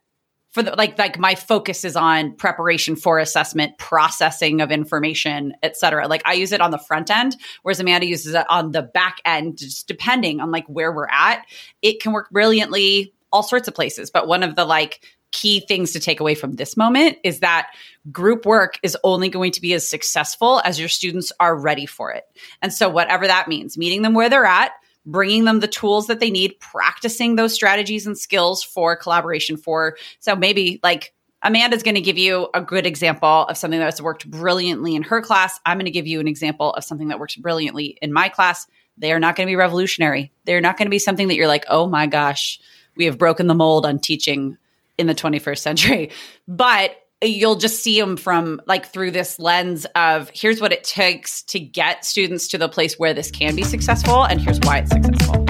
for 0.55 0.63
the 0.63 0.73
like 0.77 0.97
like 0.97 1.19
my 1.19 1.35
focus 1.35 1.83
is 1.83 1.97
on 1.97 2.33
preparation 2.37 2.95
for 2.95 3.19
assessment 3.19 3.77
processing 3.77 4.61
of 4.61 4.71
information 4.71 5.53
et 5.61 5.75
cetera. 5.75 6.07
Like 6.07 6.21
i 6.23 6.31
use 6.31 6.53
it 6.53 6.61
on 6.61 6.71
the 6.71 6.79
front 6.79 7.11
end 7.11 7.35
whereas 7.61 7.81
amanda 7.81 8.07
uses 8.07 8.33
it 8.33 8.45
on 8.49 8.71
the 8.71 8.81
back 8.81 9.17
end 9.25 9.57
just 9.57 9.85
depending 9.85 10.39
on 10.39 10.51
like 10.51 10.65
where 10.67 10.93
we're 10.93 11.09
at. 11.09 11.45
It 11.81 12.01
can 12.01 12.13
work 12.13 12.29
brilliantly 12.29 13.13
all 13.33 13.43
sorts 13.43 13.67
of 13.67 13.75
places 13.75 14.09
but 14.09 14.29
one 14.29 14.43
of 14.43 14.55
the 14.55 14.63
like 14.63 15.01
key 15.33 15.59
things 15.59 15.91
to 15.91 15.99
take 15.99 16.21
away 16.21 16.35
from 16.35 16.53
this 16.53 16.77
moment 16.77 17.17
is 17.25 17.41
that 17.41 17.71
group 18.09 18.45
work 18.45 18.79
is 18.81 18.95
only 19.03 19.27
going 19.27 19.51
to 19.51 19.59
be 19.59 19.73
as 19.73 19.85
successful 19.85 20.61
as 20.63 20.79
your 20.79 20.87
students 20.87 21.33
are 21.41 21.59
ready 21.59 21.85
for 21.85 22.13
it. 22.13 22.23
And 22.61 22.71
so 22.71 22.87
whatever 22.87 23.27
that 23.27 23.49
means 23.49 23.77
meeting 23.77 24.03
them 24.03 24.13
where 24.13 24.29
they're 24.29 24.45
at 24.45 24.71
bringing 25.05 25.45
them 25.45 25.59
the 25.59 25.67
tools 25.67 26.07
that 26.07 26.19
they 26.19 26.29
need, 26.29 26.59
practicing 26.59 27.35
those 27.35 27.53
strategies 27.53 28.07
and 28.07 28.17
skills 28.17 28.63
for 28.63 28.95
collaboration 28.95 29.57
for. 29.57 29.97
So 30.19 30.35
maybe 30.35 30.79
like 30.83 31.13
Amanda's 31.43 31.83
going 31.83 31.95
to 31.95 32.01
give 32.01 32.17
you 32.17 32.49
a 32.53 32.61
good 32.61 32.85
example 32.85 33.45
of 33.45 33.57
something 33.57 33.79
that's 33.79 34.01
worked 34.01 34.29
brilliantly 34.29 34.95
in 34.95 35.03
her 35.03 35.21
class. 35.21 35.59
I'm 35.65 35.77
going 35.77 35.85
to 35.85 35.91
give 35.91 36.07
you 36.07 36.19
an 36.19 36.27
example 36.27 36.73
of 36.73 36.83
something 36.83 37.09
that 37.09 37.19
works 37.19 37.35
brilliantly 37.35 37.97
in 38.01 38.11
my 38.11 38.29
class. 38.29 38.65
They 38.97 39.11
are 39.11 39.19
not 39.19 39.35
going 39.35 39.45
to 39.45 39.51
be 39.51 39.55
revolutionary. 39.55 40.31
They're 40.45 40.61
not 40.61 40.77
going 40.77 40.87
to 40.87 40.91
be 40.91 40.99
something 40.99 41.27
that 41.27 41.35
you're 41.35 41.47
like, 41.47 41.65
oh 41.69 41.87
my 41.87 42.07
gosh, 42.07 42.59
we 42.95 43.05
have 43.05 43.17
broken 43.17 43.47
the 43.47 43.53
mold 43.53 43.85
on 43.85 43.99
teaching 43.99 44.57
in 44.97 45.07
the 45.07 45.15
21st 45.15 45.59
century. 45.59 46.11
But 46.47 46.95
you'll 47.23 47.55
just 47.55 47.81
see 47.81 47.99
them 47.99 48.17
from 48.17 48.61
like 48.67 48.85
through 48.85 49.11
this 49.11 49.39
lens 49.39 49.85
of 49.95 50.29
here's 50.33 50.59
what 50.59 50.73
it 50.73 50.83
takes 50.83 51.41
to 51.43 51.59
get 51.59 52.03
students 52.03 52.47
to 52.49 52.57
the 52.57 52.67
place 52.67 52.99
where 52.99 53.13
this 53.13 53.31
can 53.31 53.55
be 53.55 53.63
successful 53.63 54.25
and 54.25 54.41
here's 54.41 54.59
why 54.61 54.79
it's 54.79 54.91
successful. 54.91 55.45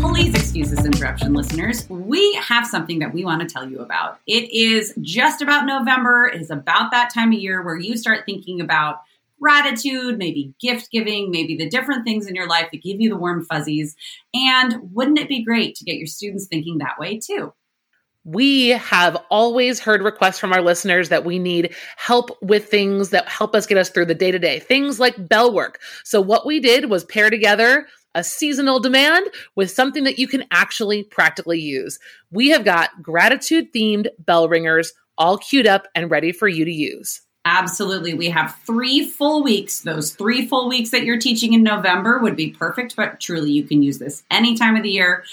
Please 0.00 0.34
excuse 0.34 0.70
this 0.70 0.84
interruption, 0.84 1.34
listeners. 1.34 1.88
We 1.88 2.34
have 2.34 2.66
something 2.66 2.98
that 3.00 3.12
we 3.12 3.24
want 3.24 3.46
to 3.46 3.46
tell 3.46 3.68
you 3.68 3.78
about. 3.80 4.18
It 4.26 4.50
is 4.52 4.94
just 5.00 5.42
about 5.42 5.66
November. 5.66 6.26
It 6.26 6.40
is 6.40 6.50
about 6.50 6.90
that 6.90 7.12
time 7.12 7.32
of 7.32 7.38
year 7.38 7.62
where 7.62 7.78
you 7.78 7.96
start 7.96 8.24
thinking 8.24 8.60
about 8.60 9.02
gratitude, 9.40 10.18
maybe 10.18 10.52
gift 10.60 10.90
giving, 10.90 11.30
maybe 11.30 11.56
the 11.56 11.68
different 11.68 12.04
things 12.04 12.26
in 12.26 12.34
your 12.34 12.48
life 12.48 12.68
that 12.72 12.82
give 12.82 13.00
you 13.00 13.08
the 13.08 13.16
warm 13.16 13.44
fuzzies. 13.44 13.94
And 14.34 14.92
wouldn't 14.92 15.18
it 15.18 15.28
be 15.28 15.44
great 15.44 15.76
to 15.76 15.84
get 15.84 15.96
your 15.96 16.08
students 16.08 16.46
thinking 16.46 16.78
that 16.78 16.98
way 16.98 17.20
too? 17.20 17.52
We 18.24 18.70
have 18.70 19.16
always 19.30 19.80
heard 19.80 20.02
requests 20.02 20.38
from 20.38 20.52
our 20.52 20.60
listeners 20.60 21.08
that 21.08 21.24
we 21.24 21.38
need 21.38 21.74
help 21.96 22.30
with 22.42 22.68
things 22.68 23.10
that 23.10 23.28
help 23.28 23.54
us 23.54 23.66
get 23.66 23.78
us 23.78 23.90
through 23.90 24.06
the 24.06 24.14
day 24.14 24.30
to 24.30 24.38
day, 24.38 24.58
things 24.58 25.00
like 25.00 25.28
bell 25.28 25.52
work. 25.52 25.80
So, 26.04 26.20
what 26.20 26.46
we 26.46 26.60
did 26.60 26.90
was 26.90 27.04
pair 27.04 27.30
together 27.30 27.86
a 28.14 28.24
seasonal 28.24 28.80
demand 28.80 29.26
with 29.54 29.70
something 29.70 30.04
that 30.04 30.18
you 30.18 30.26
can 30.26 30.44
actually 30.50 31.04
practically 31.04 31.60
use. 31.60 31.98
We 32.30 32.48
have 32.48 32.64
got 32.64 33.02
gratitude 33.02 33.72
themed 33.72 34.08
bell 34.18 34.48
ringers 34.48 34.92
all 35.16 35.38
queued 35.38 35.66
up 35.66 35.86
and 35.94 36.10
ready 36.10 36.32
for 36.32 36.48
you 36.48 36.64
to 36.64 36.72
use. 36.72 37.20
Absolutely. 37.44 38.14
We 38.14 38.28
have 38.30 38.56
three 38.66 39.08
full 39.08 39.42
weeks. 39.42 39.80
Those 39.80 40.14
three 40.14 40.46
full 40.46 40.68
weeks 40.68 40.90
that 40.90 41.04
you're 41.04 41.18
teaching 41.18 41.54
in 41.54 41.62
November 41.62 42.18
would 42.18 42.36
be 42.36 42.50
perfect, 42.50 42.94
but 42.94 43.20
truly 43.20 43.50
you 43.50 43.64
can 43.64 43.82
use 43.82 43.98
this 43.98 44.22
any 44.30 44.56
time 44.56 44.76
of 44.76 44.82
the 44.82 44.90
year. 44.90 45.24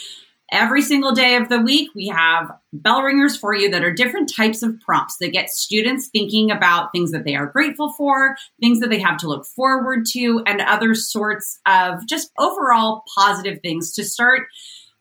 Every 0.51 0.83
single 0.83 1.11
day 1.11 1.37
of 1.37 1.49
the 1.49 1.59
week, 1.59 1.89
we 1.95 2.07
have 2.07 2.51
bell 2.71 3.01
ringers 3.01 3.35
for 3.35 3.55
you 3.55 3.71
that 3.71 3.83
are 3.83 3.91
different 3.91 4.31
types 4.31 4.61
of 4.61 4.79
prompts 4.79 5.17
that 5.17 5.33
get 5.33 5.49
students 5.49 6.07
thinking 6.07 6.51
about 6.51 6.91
things 6.91 7.11
that 7.11 7.25
they 7.25 7.35
are 7.35 7.47
grateful 7.47 7.93
for, 7.93 8.37
things 8.59 8.79
that 8.79 8.91
they 8.91 8.99
have 8.99 9.17
to 9.17 9.27
look 9.27 9.45
forward 9.47 10.05
to, 10.13 10.43
and 10.45 10.61
other 10.61 10.93
sorts 10.93 11.59
of 11.65 12.05
just 12.07 12.31
overall 12.37 13.03
positive 13.17 13.59
things 13.61 13.93
to 13.93 14.03
start 14.03 14.43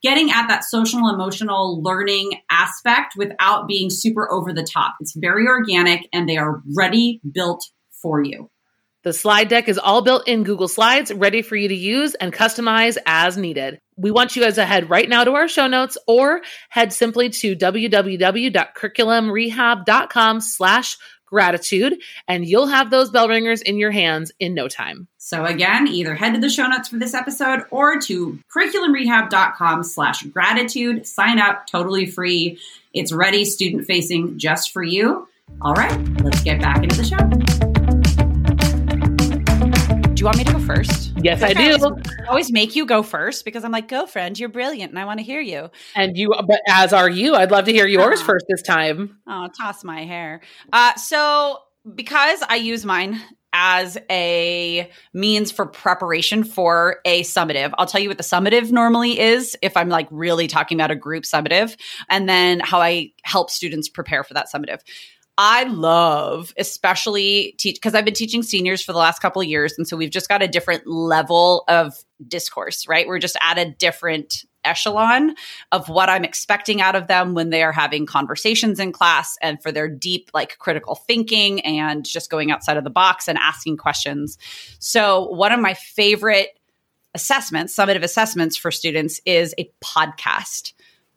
getting 0.02 0.30
at 0.30 0.48
that 0.48 0.64
social 0.64 1.08
emotional 1.08 1.82
learning 1.82 2.40
aspect 2.50 3.14
without 3.16 3.68
being 3.68 3.90
super 3.90 4.30
over 4.30 4.52
the 4.52 4.62
top. 4.62 4.94
It's 5.00 5.14
very 5.14 5.46
organic 5.46 6.08
and 6.12 6.28
they 6.28 6.36
are 6.36 6.62
ready 6.74 7.20
built 7.32 7.64
for 7.90 8.22
you. 8.22 8.50
The 9.04 9.12
slide 9.12 9.48
deck 9.48 9.68
is 9.68 9.76
all 9.76 10.00
built 10.00 10.26
in 10.26 10.44
Google 10.44 10.66
Slides, 10.66 11.12
ready 11.12 11.42
for 11.42 11.56
you 11.56 11.68
to 11.68 11.74
use 11.74 12.14
and 12.14 12.32
customize 12.32 12.96
as 13.04 13.36
needed. 13.36 13.78
We 13.96 14.10
want 14.10 14.34
you 14.34 14.40
guys 14.42 14.54
to 14.54 14.64
head 14.64 14.88
right 14.88 15.06
now 15.08 15.24
to 15.24 15.34
our 15.34 15.46
show 15.46 15.66
notes 15.66 15.98
or 16.08 16.40
head 16.70 16.94
simply 16.94 17.28
to 17.28 17.54
www.curriculumrehab.com 17.54 20.40
slash 20.40 20.96
gratitude 21.26 21.96
and 22.28 22.46
you'll 22.46 22.68
have 22.68 22.90
those 22.90 23.10
bell 23.10 23.28
ringers 23.28 23.60
in 23.60 23.76
your 23.76 23.90
hands 23.90 24.32
in 24.40 24.54
no 24.54 24.68
time. 24.68 25.06
So 25.18 25.44
again, 25.44 25.86
either 25.86 26.14
head 26.14 26.32
to 26.34 26.40
the 26.40 26.48
show 26.48 26.66
notes 26.66 26.88
for 26.88 26.96
this 26.96 27.12
episode 27.12 27.64
or 27.70 28.00
to 28.00 28.38
curriculumrehab.com 28.56 29.84
slash 29.84 30.22
gratitude. 30.22 31.06
Sign 31.06 31.38
up 31.38 31.66
totally 31.66 32.06
free. 32.06 32.58
It's 32.94 33.12
ready, 33.12 33.44
student 33.44 33.84
facing 33.86 34.38
just 34.38 34.72
for 34.72 34.82
you. 34.82 35.28
All 35.60 35.74
right, 35.74 36.22
let's 36.22 36.42
get 36.42 36.58
back 36.60 36.82
into 36.82 36.96
the 36.96 37.04
show 37.04 37.18
you 40.24 40.28
want 40.28 40.38
me 40.38 40.44
to 40.44 40.52
go 40.52 40.58
first? 40.60 41.12
Yes, 41.18 41.42
I 41.42 41.52
do. 41.52 41.76
I 42.22 42.28
always 42.28 42.50
make 42.50 42.74
you 42.74 42.86
go 42.86 43.02
first 43.02 43.44
because 43.44 43.62
I'm 43.62 43.72
like, 43.72 43.88
go, 43.88 44.06
friend, 44.06 44.38
you're 44.38 44.48
brilliant, 44.48 44.90
and 44.90 44.98
I 44.98 45.04
want 45.04 45.18
to 45.18 45.22
hear 45.22 45.42
you. 45.42 45.68
And 45.94 46.16
you, 46.16 46.32
but 46.46 46.62
as 46.66 46.94
are 46.94 47.10
you. 47.10 47.34
I'd 47.34 47.50
love 47.50 47.66
to 47.66 47.72
hear 47.72 47.86
yours 47.86 48.22
uh, 48.22 48.24
first 48.24 48.46
this 48.48 48.62
time. 48.62 49.18
Oh, 49.28 49.48
toss 49.54 49.84
my 49.84 50.06
hair. 50.06 50.40
Uh, 50.72 50.94
so 50.94 51.58
because 51.94 52.42
I 52.48 52.56
use 52.56 52.86
mine 52.86 53.20
as 53.52 53.98
a 54.10 54.90
means 55.12 55.52
for 55.52 55.66
preparation 55.66 56.42
for 56.42 57.00
a 57.04 57.22
summative. 57.22 57.74
I'll 57.76 57.86
tell 57.86 58.00
you 58.00 58.08
what 58.08 58.16
the 58.16 58.24
summative 58.24 58.72
normally 58.72 59.20
is 59.20 59.58
if 59.60 59.76
I'm 59.76 59.90
like 59.90 60.08
really 60.10 60.46
talking 60.46 60.78
about 60.80 60.90
a 60.90 60.96
group 60.96 61.24
summative, 61.24 61.76
and 62.08 62.26
then 62.26 62.60
how 62.60 62.80
I 62.80 63.12
help 63.24 63.50
students 63.50 63.90
prepare 63.90 64.24
for 64.24 64.32
that 64.32 64.46
summative. 64.52 64.80
I 65.36 65.64
love, 65.64 66.54
especially 66.56 67.54
teach 67.58 67.76
because 67.76 67.94
I've 67.94 68.04
been 68.04 68.14
teaching 68.14 68.42
seniors 68.42 68.82
for 68.82 68.92
the 68.92 68.98
last 68.98 69.20
couple 69.20 69.42
of 69.42 69.48
years. 69.48 69.74
And 69.76 69.86
so 69.86 69.96
we've 69.96 70.10
just 70.10 70.28
got 70.28 70.42
a 70.42 70.48
different 70.48 70.86
level 70.86 71.64
of 71.66 71.94
discourse, 72.28 72.86
right? 72.86 73.06
We're 73.08 73.18
just 73.18 73.36
at 73.40 73.58
a 73.58 73.70
different 73.70 74.44
echelon 74.64 75.34
of 75.72 75.88
what 75.88 76.08
I'm 76.08 76.24
expecting 76.24 76.80
out 76.80 76.96
of 76.96 77.06
them 77.08 77.34
when 77.34 77.50
they 77.50 77.62
are 77.62 77.72
having 77.72 78.06
conversations 78.06 78.78
in 78.78 78.92
class 78.92 79.36
and 79.42 79.62
for 79.62 79.72
their 79.72 79.88
deep, 79.88 80.30
like 80.32 80.58
critical 80.58 80.94
thinking 80.94 81.60
and 81.62 82.04
just 82.04 82.30
going 82.30 82.50
outside 82.50 82.76
of 82.76 82.84
the 82.84 82.90
box 82.90 83.28
and 83.28 83.36
asking 83.38 83.76
questions. 83.76 84.38
So, 84.78 85.28
one 85.30 85.52
of 85.52 85.60
my 85.60 85.74
favorite 85.74 86.58
assessments, 87.14 87.76
summative 87.76 88.02
assessments 88.02 88.56
for 88.56 88.70
students 88.70 89.20
is 89.24 89.54
a 89.58 89.70
podcast 89.82 90.72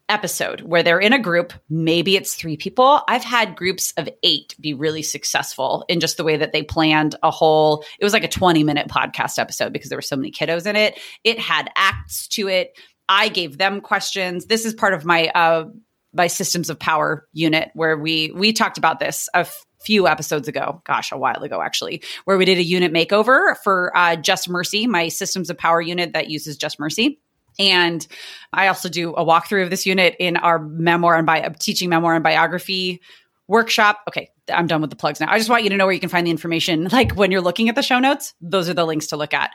episode 0.10 0.62
where 0.62 0.84
they're 0.84 1.00
in 1.00 1.14
a 1.14 1.20
group. 1.20 1.54
Maybe 1.70 2.16
it's 2.16 2.34
three 2.34 2.58
people. 2.58 3.02
I've 3.08 3.24
had 3.24 3.56
groups 3.56 3.94
of 3.98 4.10
eight 4.24 4.56
be 4.60 4.74
really 4.74 5.04
successful 5.04 5.86
in 5.90 6.00
just 6.00 6.18
the 6.18 6.24
way 6.24 6.38
that 6.38 6.54
they 6.54 6.64
planned 6.64 7.16
a 7.24 7.32
whole, 7.32 7.84
it 8.00 8.04
was 8.04 8.14
like 8.14 8.24
a 8.24 8.30
20 8.30 8.64
minute 8.64 8.88
podcast 8.88 9.40
episode 9.40 9.74
because 9.74 9.90
there 9.90 9.98
were 9.98 10.02
so 10.02 10.16
many 10.16 10.32
kiddos 10.32 10.66
in 10.66 10.76
it. 10.76 11.00
It 11.24 11.40
had 11.40 11.70
acts 11.76 12.28
to 12.30 12.48
it. 12.48 12.78
I 13.10 13.30
gave 13.30 13.58
them 13.58 13.82
questions. 13.82 14.46
This 14.46 14.66
is 14.66 14.74
part 14.74 14.94
of 14.94 15.06
my, 15.06 15.28
uh, 15.28 15.66
my 16.14 16.28
systems 16.28 16.70
of 16.70 16.80
power 16.80 17.28
unit 17.34 17.70
where 17.74 17.98
we 17.98 18.32
we 18.34 18.54
talked 18.54 18.78
about 18.78 19.00
this 19.00 19.30
a 19.34 19.40
f- 19.40 19.66
few 19.80 20.08
episodes 20.08 20.48
ago 20.48 20.82
gosh 20.86 21.12
a 21.12 21.18
while 21.18 21.44
ago 21.44 21.62
actually 21.62 22.02
where 22.26 22.38
we 22.38 22.46
did 22.46 22.58
a 22.58 22.64
unit 22.64 22.92
makeover 22.92 23.56
for 23.64 23.96
uh, 23.96 24.16
just 24.16 24.50
mercy 24.50 24.88
my 24.88 25.08
systems 25.10 25.50
of 25.50 25.58
power 25.58 25.82
unit 25.82 26.14
that 26.14 26.30
uses 26.30 26.58
just 26.58 26.80
mercy 26.80 27.20
and 27.60 28.06
I 28.54 28.68
also 28.68 28.90
do 28.90 29.14
a 29.14 29.26
walkthrough 29.26 29.64
of 29.64 29.70
this 29.70 29.86
unit 29.86 30.16
in 30.20 30.38
our 30.38 30.60
memoir 30.60 31.16
and 31.16 31.26
bi- 31.26 31.54
teaching 31.60 31.90
memoir 31.90 32.16
and 32.16 32.24
biography 32.24 33.02
workshop. 33.48 34.02
Okay, 34.08 34.30
I'm 34.52 34.68
done 34.68 34.82
with 34.82 34.90
the 34.90 34.96
plugs 34.96 35.20
now. 35.20 35.32
I 35.32 35.38
just 35.38 35.50
want 35.50 35.64
you 35.64 35.70
to 35.72 35.78
know 35.78 35.86
where 35.86 35.94
you 35.94 36.00
can 36.00 36.10
find 36.10 36.26
the 36.26 36.32
information. 36.32 36.90
Like 36.98 37.16
when 37.16 37.32
you're 37.32 37.42
looking 37.42 37.70
at 37.70 37.76
the 37.76 37.84
show 37.84 38.00
notes, 38.00 38.34
those 38.42 38.70
are 38.70 38.74
the 38.74 38.86
links 38.86 39.08
to 39.08 39.18
look 39.18 39.34
at. 39.34 39.52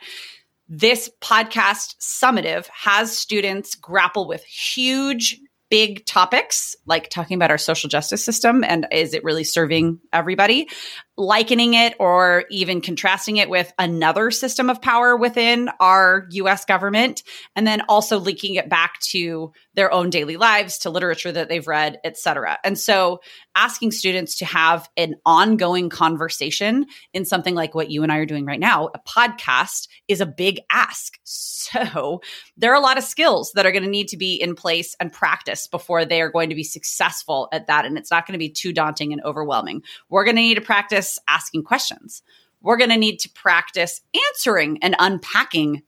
This 0.69 1.09
podcast 1.21 1.95
summative 1.99 2.67
has 2.67 3.17
students 3.17 3.75
grapple 3.75 4.27
with 4.27 4.43
huge 4.45 5.39
big 5.69 6.05
topics 6.05 6.75
like 6.85 7.09
talking 7.09 7.33
about 7.33 7.49
our 7.49 7.57
social 7.57 7.89
justice 7.89 8.23
system 8.23 8.63
and 8.63 8.85
is 8.91 9.15
it 9.15 9.23
really 9.23 9.43
serving 9.43 9.99
everybody 10.13 10.69
likening 11.15 11.75
it 11.75 11.95
or 11.99 12.45
even 12.49 12.81
contrasting 12.81 13.37
it 13.37 13.47
with 13.49 13.71
another 13.77 14.31
system 14.31 14.69
of 14.69 14.81
power 14.81 15.15
within 15.15 15.69
our 15.79 16.27
US 16.31 16.65
government, 16.65 17.21
and 17.55 17.67
then 17.67 17.81
also 17.87 18.19
linking 18.19 18.55
it 18.55 18.67
back 18.67 18.99
to 19.01 19.51
their 19.75 19.91
own 19.93 20.09
daily 20.09 20.37
lives, 20.37 20.79
to 20.79 20.89
literature 20.89 21.31
that 21.31 21.49
they've 21.49 21.67
read, 21.67 21.99
et 22.03 22.17
cetera. 22.17 22.57
And 22.63 22.79
so 22.79 23.21
asking 23.55 23.91
students 23.91 24.37
to 24.37 24.45
have 24.45 24.89
an 24.97 25.15
ongoing 25.25 25.89
conversation 25.89 26.87
in 27.13 27.25
something 27.25 27.53
like 27.53 27.75
what 27.75 27.91
you 27.91 28.01
and 28.01 28.11
I 28.11 28.17
are 28.17 28.25
doing 28.25 28.45
right 28.45 28.59
now, 28.59 28.89
a 28.93 28.99
podcast, 28.99 29.87
is 30.07 30.21
a 30.21 30.25
big 30.25 30.61
ask. 30.71 31.19
So 31.23 32.21
there 32.57 32.71
are 32.71 32.75
a 32.75 32.79
lot 32.79 32.97
of 32.97 33.03
skills 33.03 33.51
that 33.53 33.65
are 33.65 33.71
going 33.71 33.83
to 33.83 33.89
need 33.89 34.07
to 34.09 34.17
be 34.17 34.35
in 34.35 34.55
place 34.55 34.95
and 34.99 35.13
practice 35.13 35.67
before 35.67 36.05
they 36.05 36.21
are 36.21 36.31
going 36.31 36.49
to 36.49 36.55
be 36.55 36.63
successful 36.63 37.47
at 37.51 37.67
that. 37.67 37.85
And 37.85 37.97
it's 37.97 38.11
not 38.11 38.25
going 38.25 38.33
to 38.33 38.39
be 38.39 38.49
too 38.49 38.73
daunting 38.73 39.13
and 39.13 39.21
overwhelming. 39.23 39.83
We're 40.09 40.25
going 40.25 40.35
to 40.35 40.41
need 40.41 40.55
to 40.55 40.61
practice 40.61 41.02
practice 41.03 41.19
asking 41.27 41.63
questions. 41.63 42.23
We're 42.61 42.77
going 42.77 42.89
to 42.89 42.97
need 42.97 43.19
to 43.19 43.29
practice 43.29 44.01
answering 44.29 44.79
and 44.81 44.95
unpacking 44.99 45.83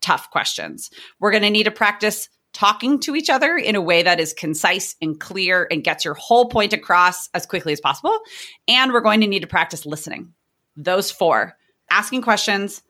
tough 0.00 0.30
questions. 0.30 0.90
We're 1.20 1.30
going 1.30 1.42
to 1.42 1.50
need 1.50 1.64
to 1.64 1.70
practice 1.70 2.28
talking 2.54 3.00
to 3.00 3.16
each 3.16 3.28
other 3.28 3.56
in 3.56 3.74
a 3.74 3.80
way 3.80 4.02
that 4.02 4.20
is 4.20 4.32
concise 4.32 4.96
and 5.02 5.18
clear 5.18 5.66
and 5.70 5.84
gets 5.84 6.04
your 6.04 6.14
whole 6.14 6.48
point 6.48 6.72
across 6.72 7.28
as 7.34 7.46
quickly 7.46 7.72
as 7.72 7.80
possible. 7.80 8.20
And 8.68 8.92
we're 8.92 9.00
going 9.00 9.20
to 9.20 9.26
need 9.26 9.40
to 9.40 9.46
practice 9.46 9.84
listening. 9.84 10.32
Those 10.76 11.10
four 11.10 11.56
asking 11.90 12.22
questions, 12.22 12.82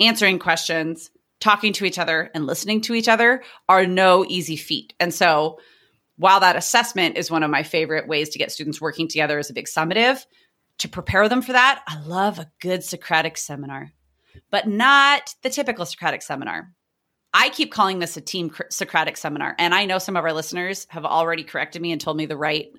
answering 0.00 0.38
questions, 0.38 1.10
talking 1.38 1.72
to 1.74 1.84
each 1.84 1.98
other, 1.98 2.30
and 2.34 2.46
listening 2.46 2.80
to 2.82 2.94
each 2.94 3.08
other 3.08 3.42
are 3.68 3.86
no 3.86 4.24
easy 4.26 4.56
feat. 4.56 4.94
And 4.98 5.14
so, 5.14 5.60
while 6.16 6.40
that 6.40 6.56
assessment 6.56 7.16
is 7.16 7.30
one 7.30 7.42
of 7.42 7.50
my 7.50 7.62
favorite 7.62 8.08
ways 8.08 8.30
to 8.30 8.38
get 8.38 8.52
students 8.52 8.80
working 8.80 9.08
together 9.08 9.38
as 9.38 9.48
a 9.48 9.54
big 9.54 9.66
summative, 9.66 10.24
to 10.80 10.88
prepare 10.88 11.28
them 11.28 11.42
for 11.42 11.52
that, 11.52 11.82
I 11.86 12.00
love 12.00 12.38
a 12.38 12.50
good 12.60 12.84
Socratic 12.84 13.36
seminar, 13.36 13.92
but 14.50 14.68
not 14.68 15.34
the 15.42 15.50
typical 15.50 15.86
Socratic 15.86 16.22
seminar. 16.22 16.72
I 17.32 17.50
keep 17.50 17.72
calling 17.72 18.00
this 18.00 18.16
a 18.16 18.20
team 18.20 18.50
Socratic 18.70 19.16
seminar. 19.16 19.54
And 19.58 19.74
I 19.74 19.84
know 19.84 19.98
some 19.98 20.16
of 20.16 20.24
our 20.24 20.32
listeners 20.32 20.86
have 20.90 21.04
already 21.04 21.44
corrected 21.44 21.80
me 21.80 21.92
and 21.92 22.00
told 22.00 22.16
me 22.16 22.26
the 22.26 22.36
right 22.36 22.72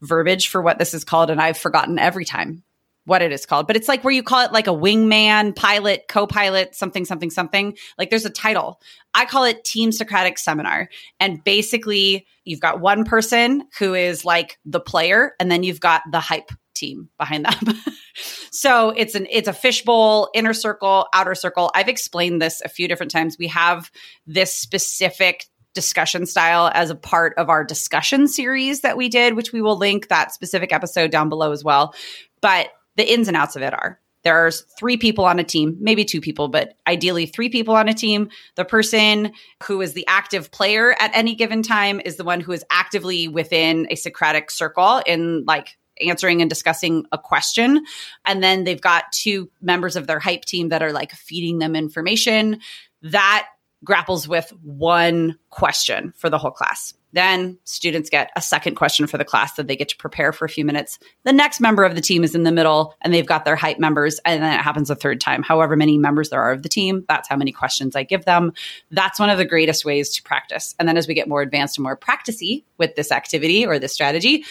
verbiage 0.00 0.48
for 0.48 0.62
what 0.62 0.78
this 0.78 0.94
is 0.94 1.04
called. 1.04 1.30
And 1.30 1.40
I've 1.40 1.58
forgotten 1.58 1.98
every 1.98 2.24
time 2.24 2.62
what 3.04 3.22
it 3.22 3.32
is 3.32 3.44
called. 3.44 3.66
But 3.66 3.76
it's 3.76 3.88
like 3.88 4.02
where 4.02 4.14
you 4.14 4.22
call 4.22 4.44
it 4.44 4.52
like 4.52 4.66
a 4.66 4.70
wingman, 4.70 5.54
pilot, 5.54 6.04
co 6.08 6.26
pilot, 6.26 6.74
something, 6.74 7.04
something, 7.04 7.30
something. 7.30 7.76
Like 7.98 8.08
there's 8.08 8.24
a 8.24 8.30
title. 8.30 8.80
I 9.12 9.26
call 9.26 9.44
it 9.44 9.64
Team 9.64 9.92
Socratic 9.92 10.38
Seminar. 10.38 10.88
And 11.18 11.42
basically, 11.44 12.26
you've 12.44 12.60
got 12.60 12.80
one 12.80 13.04
person 13.04 13.64
who 13.78 13.94
is 13.94 14.24
like 14.24 14.58
the 14.64 14.80
player, 14.80 15.34
and 15.40 15.50
then 15.50 15.62
you've 15.62 15.80
got 15.80 16.02
the 16.10 16.20
hype 16.20 16.50
team 16.80 17.08
behind 17.18 17.44
them. 17.44 17.76
so 18.50 18.90
it's 18.90 19.14
an 19.14 19.26
it's 19.30 19.48
a 19.48 19.52
fishbowl, 19.52 20.30
inner 20.34 20.54
circle, 20.54 21.06
outer 21.12 21.34
circle. 21.34 21.70
I've 21.74 21.88
explained 21.88 22.42
this 22.42 22.60
a 22.62 22.68
few 22.68 22.88
different 22.88 23.12
times. 23.12 23.36
We 23.38 23.48
have 23.48 23.90
this 24.26 24.52
specific 24.52 25.46
discussion 25.74 26.26
style 26.26 26.70
as 26.74 26.90
a 26.90 26.96
part 26.96 27.34
of 27.36 27.48
our 27.48 27.62
discussion 27.62 28.26
series 28.26 28.80
that 28.80 28.96
we 28.96 29.08
did, 29.08 29.34
which 29.34 29.52
we 29.52 29.62
will 29.62 29.76
link 29.76 30.08
that 30.08 30.32
specific 30.32 30.72
episode 30.72 31.10
down 31.10 31.28
below 31.28 31.52
as 31.52 31.62
well. 31.62 31.94
But 32.40 32.70
the 32.96 33.10
ins 33.10 33.28
and 33.28 33.36
outs 33.36 33.54
of 33.54 33.62
it 33.62 33.72
are 33.72 34.00
there's 34.22 34.62
three 34.78 34.96
people 34.96 35.24
on 35.24 35.38
a 35.38 35.44
team, 35.44 35.78
maybe 35.80 36.04
two 36.04 36.20
people, 36.20 36.48
but 36.48 36.74
ideally 36.86 37.26
three 37.26 37.48
people 37.48 37.74
on 37.74 37.88
a 37.88 37.94
team. 37.94 38.28
The 38.56 38.64
person 38.64 39.32
who 39.64 39.80
is 39.80 39.94
the 39.94 40.06
active 40.06 40.50
player 40.50 40.94
at 40.98 41.10
any 41.14 41.34
given 41.34 41.62
time 41.62 42.00
is 42.04 42.16
the 42.16 42.24
one 42.24 42.40
who 42.40 42.52
is 42.52 42.64
actively 42.70 43.28
within 43.28 43.86
a 43.90 43.94
Socratic 43.94 44.50
circle 44.50 45.00
in 45.06 45.44
like 45.46 45.78
answering 46.00 46.40
and 46.40 46.48
discussing 46.48 47.06
a 47.12 47.18
question. 47.18 47.84
And 48.24 48.42
then 48.42 48.64
they've 48.64 48.80
got 48.80 49.12
two 49.12 49.50
members 49.60 49.96
of 49.96 50.06
their 50.06 50.18
hype 50.18 50.44
team 50.44 50.70
that 50.70 50.82
are 50.82 50.92
like 50.92 51.12
feeding 51.12 51.58
them 51.58 51.76
information. 51.76 52.60
That 53.02 53.46
grapples 53.82 54.28
with 54.28 54.50
one 54.62 55.38
question 55.48 56.12
for 56.16 56.28
the 56.28 56.38
whole 56.38 56.50
class. 56.50 56.92
Then 57.12 57.58
students 57.64 58.10
get 58.10 58.30
a 58.36 58.42
second 58.42 58.76
question 58.76 59.06
for 59.06 59.18
the 59.18 59.24
class 59.24 59.54
that 59.54 59.66
they 59.66 59.74
get 59.74 59.88
to 59.88 59.96
prepare 59.96 60.32
for 60.32 60.44
a 60.44 60.48
few 60.48 60.64
minutes. 60.64 60.98
The 61.24 61.32
next 61.32 61.60
member 61.60 61.82
of 61.82 61.94
the 61.94 62.00
team 62.00 62.22
is 62.22 62.34
in 62.34 62.44
the 62.44 62.52
middle 62.52 62.94
and 63.00 63.12
they've 63.12 63.26
got 63.26 63.44
their 63.44 63.56
hype 63.56 63.78
members. 63.78 64.20
And 64.24 64.42
then 64.42 64.52
it 64.52 64.62
happens 64.62 64.90
a 64.90 64.94
third 64.94 65.20
time. 65.20 65.42
However 65.42 65.76
many 65.76 65.98
members 65.98 66.28
there 66.28 66.40
are 66.40 66.52
of 66.52 66.62
the 66.62 66.68
team, 66.68 67.04
that's 67.08 67.28
how 67.28 67.36
many 67.36 67.52
questions 67.52 67.96
I 67.96 68.04
give 68.04 68.26
them. 68.26 68.52
That's 68.90 69.18
one 69.18 69.30
of 69.30 69.38
the 69.38 69.44
greatest 69.44 69.84
ways 69.84 70.10
to 70.14 70.22
practice. 70.22 70.74
And 70.78 70.88
then 70.88 70.96
as 70.96 71.08
we 71.08 71.14
get 71.14 71.28
more 71.28 71.42
advanced 71.42 71.78
and 71.78 71.82
more 71.82 71.96
practicey 71.96 72.64
with 72.78 72.94
this 72.94 73.10
activity 73.10 73.66
or 73.66 73.78
this 73.78 73.92
strategy, 73.94 74.44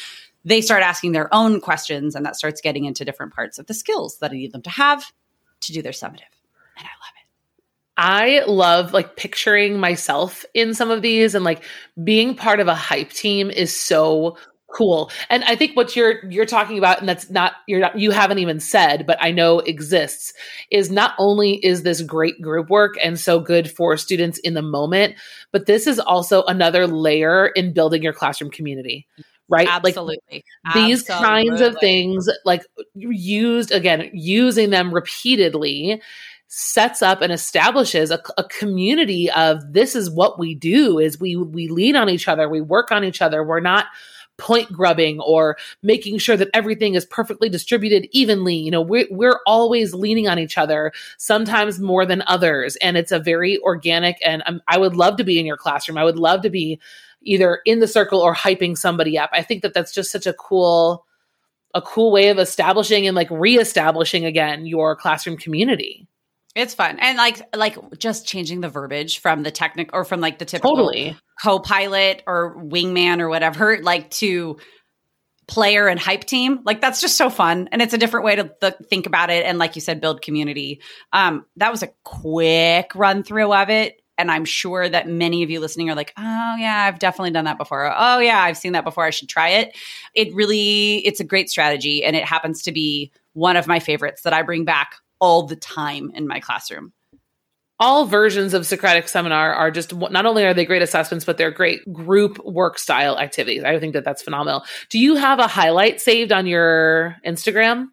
they 0.45 0.61
start 0.61 0.83
asking 0.83 1.11
their 1.11 1.33
own 1.33 1.59
questions 1.61 2.15
and 2.15 2.25
that 2.25 2.35
starts 2.35 2.61
getting 2.61 2.85
into 2.85 3.05
different 3.05 3.33
parts 3.33 3.59
of 3.59 3.67
the 3.67 3.73
skills 3.73 4.17
that 4.19 4.31
I 4.31 4.35
need 4.35 4.51
them 4.51 4.61
to 4.63 4.69
have 4.69 5.11
to 5.61 5.73
do 5.73 5.81
their 5.81 5.91
summative. 5.91 6.31
And 6.77 6.85
I 6.85 6.95
love 7.01 7.13
it. 7.15 7.25
I 7.97 8.43
love 8.45 8.93
like 8.93 9.15
picturing 9.15 9.79
myself 9.79 10.45
in 10.53 10.73
some 10.73 10.91
of 10.91 11.01
these 11.01 11.35
and 11.35 11.43
like 11.43 11.63
being 12.03 12.35
part 12.35 12.59
of 12.59 12.67
a 12.67 12.75
hype 12.75 13.11
team 13.11 13.51
is 13.51 13.77
so 13.77 14.37
cool. 14.71 15.11
And 15.29 15.43
I 15.45 15.55
think 15.55 15.75
what 15.75 15.95
you're 15.95 16.23
you're 16.27 16.45
talking 16.45 16.77
about 16.77 16.99
and 16.99 17.09
that's 17.09 17.29
not 17.29 17.53
you're 17.67 17.79
not 17.79 17.97
you 17.97 18.11
haven't 18.11 18.37
even 18.37 18.59
said 18.59 19.07
but 19.07 19.17
I 19.19 19.31
know 19.31 19.59
exists 19.59 20.31
is 20.69 20.91
not 20.91 21.15
only 21.17 21.55
is 21.65 21.81
this 21.81 22.01
great 22.03 22.39
group 22.39 22.69
work 22.69 22.95
and 23.03 23.19
so 23.19 23.39
good 23.39 23.69
for 23.69 23.97
students 23.97 24.37
in 24.39 24.53
the 24.53 24.61
moment, 24.61 25.15
but 25.51 25.65
this 25.65 25.87
is 25.87 25.99
also 25.99 26.43
another 26.43 26.87
layer 26.87 27.47
in 27.47 27.73
building 27.73 28.03
your 28.03 28.13
classroom 28.13 28.51
community 28.51 29.07
right? 29.49 29.67
Absolutely. 29.69 30.19
Like 30.31 30.45
these 30.73 31.09
Absolutely. 31.09 31.25
kinds 31.25 31.61
of 31.61 31.79
things, 31.79 32.29
like 32.45 32.63
used 32.95 33.71
again, 33.71 34.09
using 34.13 34.69
them 34.69 34.93
repeatedly 34.93 36.01
sets 36.51 37.03
up 37.03 37.21
and 37.21 37.31
establishes 37.31 38.09
a, 38.09 38.19
a, 38.37 38.43
community 38.43 39.29
of 39.31 39.61
this 39.71 39.95
is 39.95 40.09
what 40.09 40.39
we 40.39 40.55
do 40.55 40.97
is 40.97 41.19
we 41.19 41.35
we 41.35 41.67
lean 41.67 41.95
on 41.95 42.09
each 42.09 42.27
other 42.27 42.49
we 42.49 42.59
work 42.59 42.91
on 42.91 43.03
each 43.03 43.21
other 43.21 43.43
we're 43.43 43.59
not 43.59 43.85
point 44.39 44.71
grubbing 44.71 45.19
or 45.19 45.57
making 45.83 46.17
sure 46.17 46.37
that 46.37 46.49
everything 46.53 46.95
is 46.95 47.05
perfectly 47.05 47.49
distributed 47.49 48.07
evenly 48.11 48.55
you 48.55 48.71
know 48.71 48.81
we're, 48.81 49.07
we're 49.11 49.39
always 49.45 49.93
leaning 49.93 50.27
on 50.27 50.39
each 50.39 50.57
other 50.57 50.91
sometimes 51.17 51.79
more 51.79 52.05
than 52.05 52.23
others 52.25 52.75
and 52.77 52.97
it's 52.97 53.11
a 53.11 53.19
very 53.19 53.59
organic 53.59 54.17
and 54.25 54.41
um, 54.47 54.61
i 54.67 54.77
would 54.77 54.95
love 54.95 55.17
to 55.17 55.23
be 55.23 55.39
in 55.39 55.45
your 55.45 55.57
classroom 55.57 55.97
i 55.97 56.03
would 56.03 56.17
love 56.17 56.41
to 56.41 56.49
be 56.49 56.79
either 57.21 57.61
in 57.65 57.79
the 57.79 57.87
circle 57.87 58.19
or 58.19 58.33
hyping 58.33 58.77
somebody 58.77 59.17
up. 59.17 59.29
I 59.33 59.41
think 59.41 59.61
that 59.61 59.73
that's 59.73 59.93
just 59.93 60.11
such 60.11 60.27
a 60.27 60.33
cool 60.33 61.05
a 61.75 61.81
cool 61.81 62.11
way 62.11 62.29
of 62.29 62.39
establishing 62.39 63.05
and 63.05 63.15
like 63.15 63.29
reestablishing 63.29 64.25
again 64.25 64.65
your 64.65 64.95
classroom 64.95 65.37
community. 65.37 66.07
It's 66.55 66.73
fun. 66.73 66.97
And 66.99 67.17
like 67.17 67.41
like 67.55 67.77
just 67.99 68.27
changing 68.27 68.61
the 68.61 68.69
verbiage 68.69 69.19
from 69.19 69.43
the 69.43 69.51
technical 69.51 69.97
or 69.97 70.03
from 70.03 70.19
like 70.19 70.39
the 70.39 70.45
typical 70.45 70.75
totally. 70.75 71.15
co-pilot 71.43 72.23
or 72.25 72.55
wingman 72.57 73.19
or 73.19 73.29
whatever 73.29 73.77
like 73.81 74.09
to 74.11 74.57
player 75.47 75.87
and 75.87 75.99
hype 75.99 76.25
team 76.25 76.59
like 76.63 76.79
that's 76.79 77.01
just 77.01 77.17
so 77.17 77.27
fun 77.27 77.67
and 77.71 77.81
it's 77.81 77.93
a 77.95 77.97
different 77.97 78.23
way 78.23 78.35
to 78.35 78.51
th- 78.61 78.75
think 78.87 79.07
about 79.07 79.31
it 79.31 79.43
and 79.47 79.57
like 79.57 79.73
you 79.73 79.81
said 79.81 79.99
build 79.99 80.21
community 80.21 80.79
um 81.11 81.43
that 81.55 81.71
was 81.71 81.81
a 81.81 81.89
quick 82.03 82.91
run 82.93 83.23
through 83.23 83.51
of 83.51 83.67
it 83.71 83.99
and 84.19 84.29
I'm 84.29 84.43
sure 84.43 84.87
that 84.87 85.07
many 85.07 85.43
of 85.43 85.49
you 85.49 85.61
listening 85.61 85.89
are 85.89 85.95
like, 85.95 86.11
"Oh 86.17 86.55
yeah, 86.59 86.83
I've 86.83 86.99
definitely 86.99 87.31
done 87.31 87.45
that 87.45 87.57
before. 87.57 87.89
Oh 87.97 88.19
yeah, 88.19 88.41
I've 88.43 88.57
seen 88.57 88.73
that 88.73 88.83
before. 88.83 89.05
I 89.05 89.11
should 89.11 89.29
try 89.29 89.47
it." 89.47 89.77
It 90.13 90.35
really 90.35 90.97
it's 91.07 91.21
a 91.21 91.23
great 91.23 91.49
strategy 91.49 92.03
and 92.03 92.17
it 92.17 92.25
happens 92.25 92.61
to 92.63 92.73
be 92.73 93.13
one 93.31 93.55
of 93.55 93.65
my 93.65 93.79
favorites 93.79 94.23
that 94.23 94.33
I 94.33 94.41
bring 94.41 94.65
back 94.65 94.95
all 95.19 95.43
the 95.43 95.55
time 95.55 96.11
in 96.13 96.27
my 96.27 96.39
classroom. 96.39 96.93
All 97.81 98.05
versions 98.05 98.53
of 98.53 98.65
Socratic 98.65 99.07
Seminar 99.07 99.53
are 99.53 99.71
just 99.71 99.95
not 99.95 100.25
only 100.25 100.43
are 100.45 100.53
they 100.53 100.65
great 100.65 100.81
assessments, 100.81 101.23
but 101.23 101.37
they're 101.37 101.51
great 101.51 101.81
group 101.93 102.37
work 102.43 102.77
style 102.77 103.17
activities. 103.17 103.63
I 103.63 103.79
think 103.79 103.93
that 103.93 104.03
that's 104.03 104.21
phenomenal. 104.21 104.65
Do 104.89 104.99
you 104.99 105.15
have 105.15 105.39
a 105.39 105.47
highlight 105.47 106.01
saved 106.01 106.33
on 106.33 106.45
your 106.45 107.15
Instagram? 107.25 107.87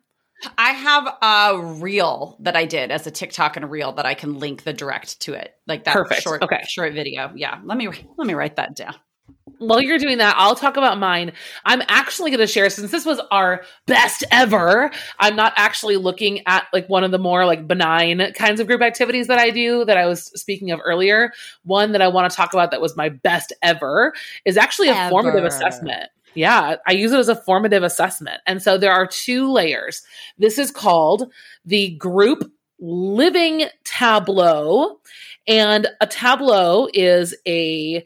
I 0.58 0.72
have 0.72 1.06
a 1.22 1.62
reel 1.80 2.36
that 2.40 2.56
I 2.56 2.66
did 2.66 2.90
as 2.90 3.06
a 3.06 3.10
TikTok 3.10 3.56
and 3.56 3.64
a 3.64 3.68
reel 3.68 3.92
that 3.92 4.06
I 4.06 4.14
can 4.14 4.38
link 4.38 4.64
the 4.64 4.72
direct 4.72 5.20
to 5.20 5.34
it, 5.34 5.54
like 5.66 5.84
that 5.84 5.94
Perfect. 5.94 6.22
short, 6.22 6.42
okay. 6.42 6.62
short 6.68 6.92
video. 6.92 7.32
Yeah, 7.34 7.60
let 7.64 7.78
me 7.78 7.88
let 8.16 8.26
me 8.26 8.34
write 8.34 8.56
that 8.56 8.74
down. 8.74 8.96
While 9.58 9.80
you're 9.80 9.98
doing 9.98 10.18
that, 10.18 10.34
I'll 10.36 10.54
talk 10.54 10.76
about 10.76 10.98
mine. 10.98 11.32
I'm 11.64 11.82
actually 11.88 12.30
going 12.30 12.40
to 12.40 12.46
share 12.46 12.68
since 12.68 12.90
this 12.90 13.06
was 13.06 13.20
our 13.30 13.62
best 13.86 14.22
ever. 14.30 14.90
I'm 15.18 15.34
not 15.34 15.54
actually 15.56 15.96
looking 15.96 16.46
at 16.46 16.66
like 16.74 16.88
one 16.88 17.04
of 17.04 17.10
the 17.10 17.18
more 17.18 17.46
like 17.46 17.66
benign 17.66 18.32
kinds 18.34 18.60
of 18.60 18.66
group 18.66 18.82
activities 18.82 19.28
that 19.28 19.38
I 19.38 19.50
do 19.50 19.84
that 19.86 19.96
I 19.96 20.06
was 20.06 20.26
speaking 20.38 20.72
of 20.72 20.80
earlier. 20.84 21.32
One 21.64 21.92
that 21.92 22.02
I 22.02 22.08
want 22.08 22.30
to 22.30 22.36
talk 22.36 22.52
about 22.52 22.70
that 22.72 22.82
was 22.82 22.96
my 22.96 23.08
best 23.08 23.52
ever 23.62 24.12
is 24.44 24.58
actually 24.58 24.88
a 24.88 24.94
ever. 24.94 25.10
formative 25.10 25.44
assessment. 25.44 26.10
Yeah, 26.34 26.76
I 26.86 26.92
use 26.92 27.12
it 27.12 27.18
as 27.18 27.30
a 27.30 27.34
formative 27.34 27.82
assessment. 27.82 28.42
And 28.46 28.62
so 28.62 28.76
there 28.76 28.92
are 28.92 29.06
two 29.06 29.50
layers. 29.50 30.02
This 30.36 30.58
is 30.58 30.70
called 30.70 31.32
the 31.64 31.96
group 31.96 32.52
living 32.78 33.64
tableau. 33.84 35.00
And 35.48 35.88
a 36.00 36.06
tableau 36.06 36.88
is 36.92 37.34
a 37.46 38.04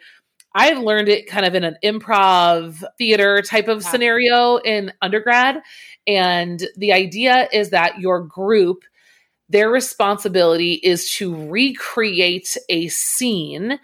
I've 0.55 0.79
learned 0.79 1.09
it 1.09 1.27
kind 1.27 1.47
of 1.47 1.55
in 1.55 1.65
an 1.65 1.77
improv 1.85 2.83
theater 2.99 3.41
type 3.43 3.69
of 3.69 3.85
scenario 3.85 4.57
in 4.57 4.93
undergrad. 5.01 5.63
And 6.07 6.67
the 6.77 6.93
idea 6.93 7.49
is 7.53 7.71
that 7.71 8.01
your 8.01 8.21
group, 8.21 8.83
their 9.49 9.71
responsibility 9.71 10.75
is 10.75 11.11
to 11.13 11.35
recreate 11.49 12.57
a 12.69 12.89
scene, 12.89 13.79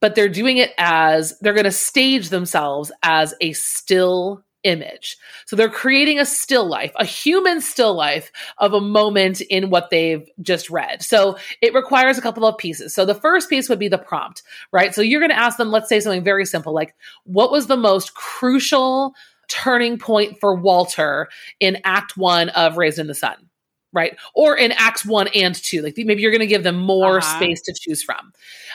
but 0.00 0.14
they're 0.14 0.28
doing 0.28 0.56
it 0.56 0.72
as 0.78 1.38
they're 1.40 1.52
going 1.52 1.64
to 1.64 1.70
stage 1.70 2.30
themselves 2.30 2.90
as 3.02 3.34
a 3.40 3.52
still 3.52 4.42
image. 4.62 5.16
So 5.46 5.56
they're 5.56 5.68
creating 5.68 6.18
a 6.18 6.26
still 6.26 6.66
life, 6.66 6.92
a 6.96 7.04
human 7.04 7.60
still 7.60 7.94
life 7.94 8.30
of 8.58 8.72
a 8.72 8.80
moment 8.80 9.40
in 9.40 9.70
what 9.70 9.90
they've 9.90 10.28
just 10.42 10.70
read. 10.70 11.02
So 11.02 11.36
it 11.60 11.74
requires 11.74 12.18
a 12.18 12.22
couple 12.22 12.46
of 12.46 12.58
pieces. 12.58 12.94
So 12.94 13.04
the 13.04 13.14
first 13.14 13.48
piece 13.50 13.68
would 13.68 13.78
be 13.78 13.88
the 13.88 13.98
prompt, 13.98 14.42
right? 14.72 14.94
So 14.94 15.02
you're 15.02 15.20
going 15.20 15.30
to 15.30 15.38
ask 15.38 15.56
them, 15.56 15.70
let's 15.70 15.88
say 15.88 16.00
something 16.00 16.24
very 16.24 16.44
simple, 16.44 16.74
like, 16.74 16.94
what 17.24 17.50
was 17.50 17.66
the 17.66 17.76
most 17.76 18.14
crucial 18.14 19.14
turning 19.48 19.98
point 19.98 20.38
for 20.40 20.54
Walter 20.54 21.28
in 21.58 21.78
Act 21.84 22.16
One 22.16 22.50
of 22.50 22.76
Raisin 22.76 23.02
in 23.02 23.06
the 23.08 23.14
Sun? 23.14 23.49
Right? 23.92 24.16
Or 24.34 24.56
in 24.56 24.72
acts 24.72 25.04
one 25.04 25.28
and 25.28 25.54
two, 25.54 25.82
like 25.82 25.96
maybe 25.96 26.22
you're 26.22 26.30
going 26.30 26.40
to 26.40 26.46
give 26.46 26.62
them 26.62 26.76
more 26.76 27.18
uh-huh. 27.18 27.36
space 27.36 27.60
to 27.62 27.74
choose 27.78 28.02
from. 28.02 28.32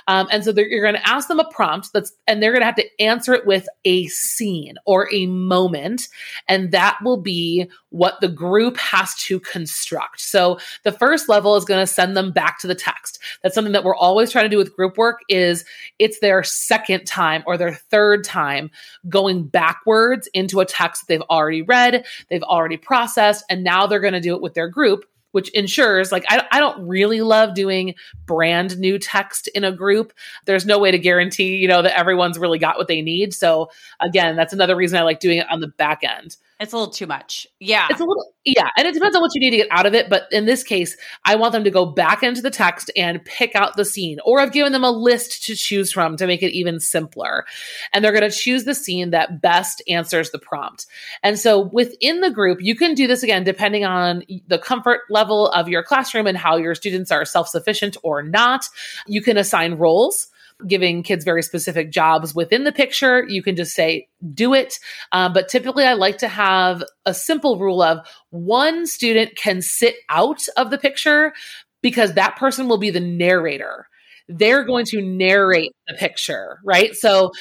Um, 0.08 0.28
and 0.32 0.44
so 0.44 0.52
you're 0.56 0.82
going 0.82 0.96
to 0.96 1.08
ask 1.08 1.28
them 1.28 1.40
a 1.40 1.50
prompt 1.50 1.92
that's, 1.94 2.12
and 2.28 2.42
they're 2.42 2.52
going 2.52 2.62
to 2.62 2.66
have 2.66 2.76
to 2.76 3.02
answer 3.02 3.34
it 3.34 3.46
with 3.46 3.68
a 3.86 4.08
scene 4.08 4.76
or 4.86 5.12
a 5.14 5.26
moment. 5.28 6.10
And 6.48 6.72
that 6.72 7.00
will 7.04 7.18
be 7.18 7.70
what 7.90 8.20
the 8.20 8.28
group 8.28 8.78
has 8.78 9.16
to 9.16 9.40
construct. 9.40 10.20
So 10.20 10.60
the 10.84 10.92
first 10.92 11.30
level 11.30 11.56
is 11.56 11.66
going 11.66 11.80
to 11.80 11.92
send 11.92 12.16
them 12.16 12.32
back 12.32 12.60
to 12.60 12.68
the 12.68 12.76
text. 12.76 13.20
That's 13.42 13.56
something 13.56 13.74
that 13.74 13.84
we're 13.84 13.96
always 13.96 14.32
trying 14.32 14.46
to 14.46 14.50
do 14.50 14.58
with 14.58 14.76
group 14.76 14.98
work 14.98 15.22
is 15.30 15.64
it's 15.98 16.20
their 16.20 16.44
second 16.44 17.06
time 17.06 17.44
or 17.48 17.58
their 17.58 17.74
third 17.74 18.24
time 18.26 18.70
going 19.08 19.48
backwards 19.48 20.28
into 20.34 20.60
a 20.60 20.66
text 20.66 21.08
that 21.08 21.14
they've 21.14 21.30
already 21.30 21.62
read, 21.62 22.06
they've 22.30 22.44
already 22.44 22.78
processed, 22.78 23.46
and 23.50 23.64
now 23.64 23.88
they're 23.88 24.00
going 24.00 24.14
to 24.14 24.20
do 24.20 24.36
it 24.36 24.42
with 24.42 24.54
their 24.54 24.68
group 24.68 25.05
which 25.36 25.50
ensures 25.50 26.14
like 26.14 26.24
I, 26.30 26.48
I 26.50 26.60
don't 26.62 26.88
really 26.88 27.20
love 27.20 27.54
doing 27.54 27.96
brand 28.26 28.80
new 28.80 28.98
text 28.98 29.50
in 29.50 29.66
a 29.66 29.72
group. 29.74 30.14
There's 30.46 30.66
no 30.66 30.80
way 30.80 30.92
to 30.92 30.98
guarantee 30.98 31.58
you 31.58 31.68
know 31.68 31.82
that 31.82 32.00
everyone's 32.00 32.40
really 32.40 32.58
got 32.58 32.78
what 32.78 32.88
they 32.88 33.02
need. 33.02 33.34
So 33.34 33.70
again 34.00 34.38
that's 34.38 34.54
another 34.54 34.78
reason 34.78 34.98
i 34.98 35.02
like 35.02 35.20
doing 35.20 35.40
it 35.40 35.50
on 35.50 35.60
the 35.60 35.68
back 35.68 36.04
end 36.04 36.38
it's 36.60 36.72
a 36.72 36.78
little 36.78 36.94
too 36.94 37.06
much. 37.06 37.46
Yeah. 37.60 37.88
It's 37.90 38.00
a 38.00 38.06
little, 38.06 38.32
yeah. 38.46 38.70
And 38.78 38.88
it 38.88 38.94
depends 38.94 39.14
on 39.16 39.22
what 39.22 39.32
you 39.34 39.42
need 39.42 39.52
to 39.52 39.58
get 39.58 39.68
out 39.72 39.86
of 39.86 39.94
it. 39.94 40.10
But 40.10 40.24
in 40.32 40.46
this 40.46 40.64
case, 40.64 40.96
I 41.26 41.36
want 41.36 41.52
them 41.52 41.66
to 41.66 41.70
go 41.70 41.86
back 41.86 42.24
into 42.24 42.42
the 42.42 42.50
text 42.50 42.90
and 42.96 43.24
pick 43.26 43.56
out 43.56 43.76
the 43.76 43.84
scene. 43.84 44.20
Or 44.26 44.40
I've 44.40 44.54
given 44.54 44.72
them 44.72 44.84
a 44.86 44.90
list 44.92 45.44
to 45.46 45.56
choose 45.56 45.92
from 45.92 46.16
to 46.16 46.28
make 46.28 46.42
it 46.42 46.54
even 46.54 46.80
simpler. 46.80 47.46
And 47.92 48.04
they're 48.04 48.14
going 48.14 48.30
to 48.30 48.36
choose 48.36 48.64
the 48.64 48.74
scene 48.74 49.10
that 49.10 49.42
best 49.42 49.82
answers 49.90 50.32
the 50.32 50.40
prompt. 50.40 50.86
And 51.24 51.38
so 51.38 51.60
within 51.60 52.22
the 52.22 52.32
group, 52.32 52.60
you 52.62 52.76
can 52.76 52.94
do 52.94 53.06
this 53.06 53.22
again, 53.22 53.44
depending 53.44 53.84
on 53.84 54.24
the 54.48 54.60
comfort 54.60 55.02
level 55.10 55.50
of 55.50 55.68
your 55.68 55.84
classroom 55.84 56.26
and 56.26 56.38
how 56.38 56.56
your 56.56 56.76
students 56.76 57.12
are 57.12 57.26
self 57.26 57.50
sufficient 57.50 57.98
or 58.02 58.24
not. 58.24 58.70
You 59.08 59.22
can 59.22 59.38
assign 59.38 59.74
roles 59.74 60.30
giving 60.68 61.04
kids 61.04 61.26
very 61.26 61.44
specific 61.44 61.92
jobs 61.92 62.34
within 62.34 62.64
the 62.64 62.72
picture. 62.72 63.26
You 63.28 63.44
can 63.44 63.56
just 63.56 63.76
say, 63.76 64.08
do 64.34 64.54
it. 64.54 64.80
Um, 65.12 65.34
but 65.34 65.50
typically, 65.50 65.86
I 65.86 65.94
like 65.94 66.20
to 66.20 66.28
have 66.28 66.84
a 67.06 67.14
simple 67.14 67.60
rule 67.60 67.82
of 67.82 68.06
one 68.30 68.88
student 68.88 69.36
can 69.36 69.62
sit 69.62 69.96
out 70.10 70.42
of 70.58 70.70
the 70.70 70.78
picture 70.78 71.34
because 71.82 72.14
that 72.14 72.38
person 72.38 72.68
will 72.68 72.78
be 72.78 72.90
the 72.90 73.00
narrator. 73.00 73.88
They're 74.28 74.64
going 74.64 74.86
to 74.88 75.02
narrate 75.02 75.72
the 75.88 75.94
picture, 75.94 76.60
right? 76.64 76.96
So 76.96 77.32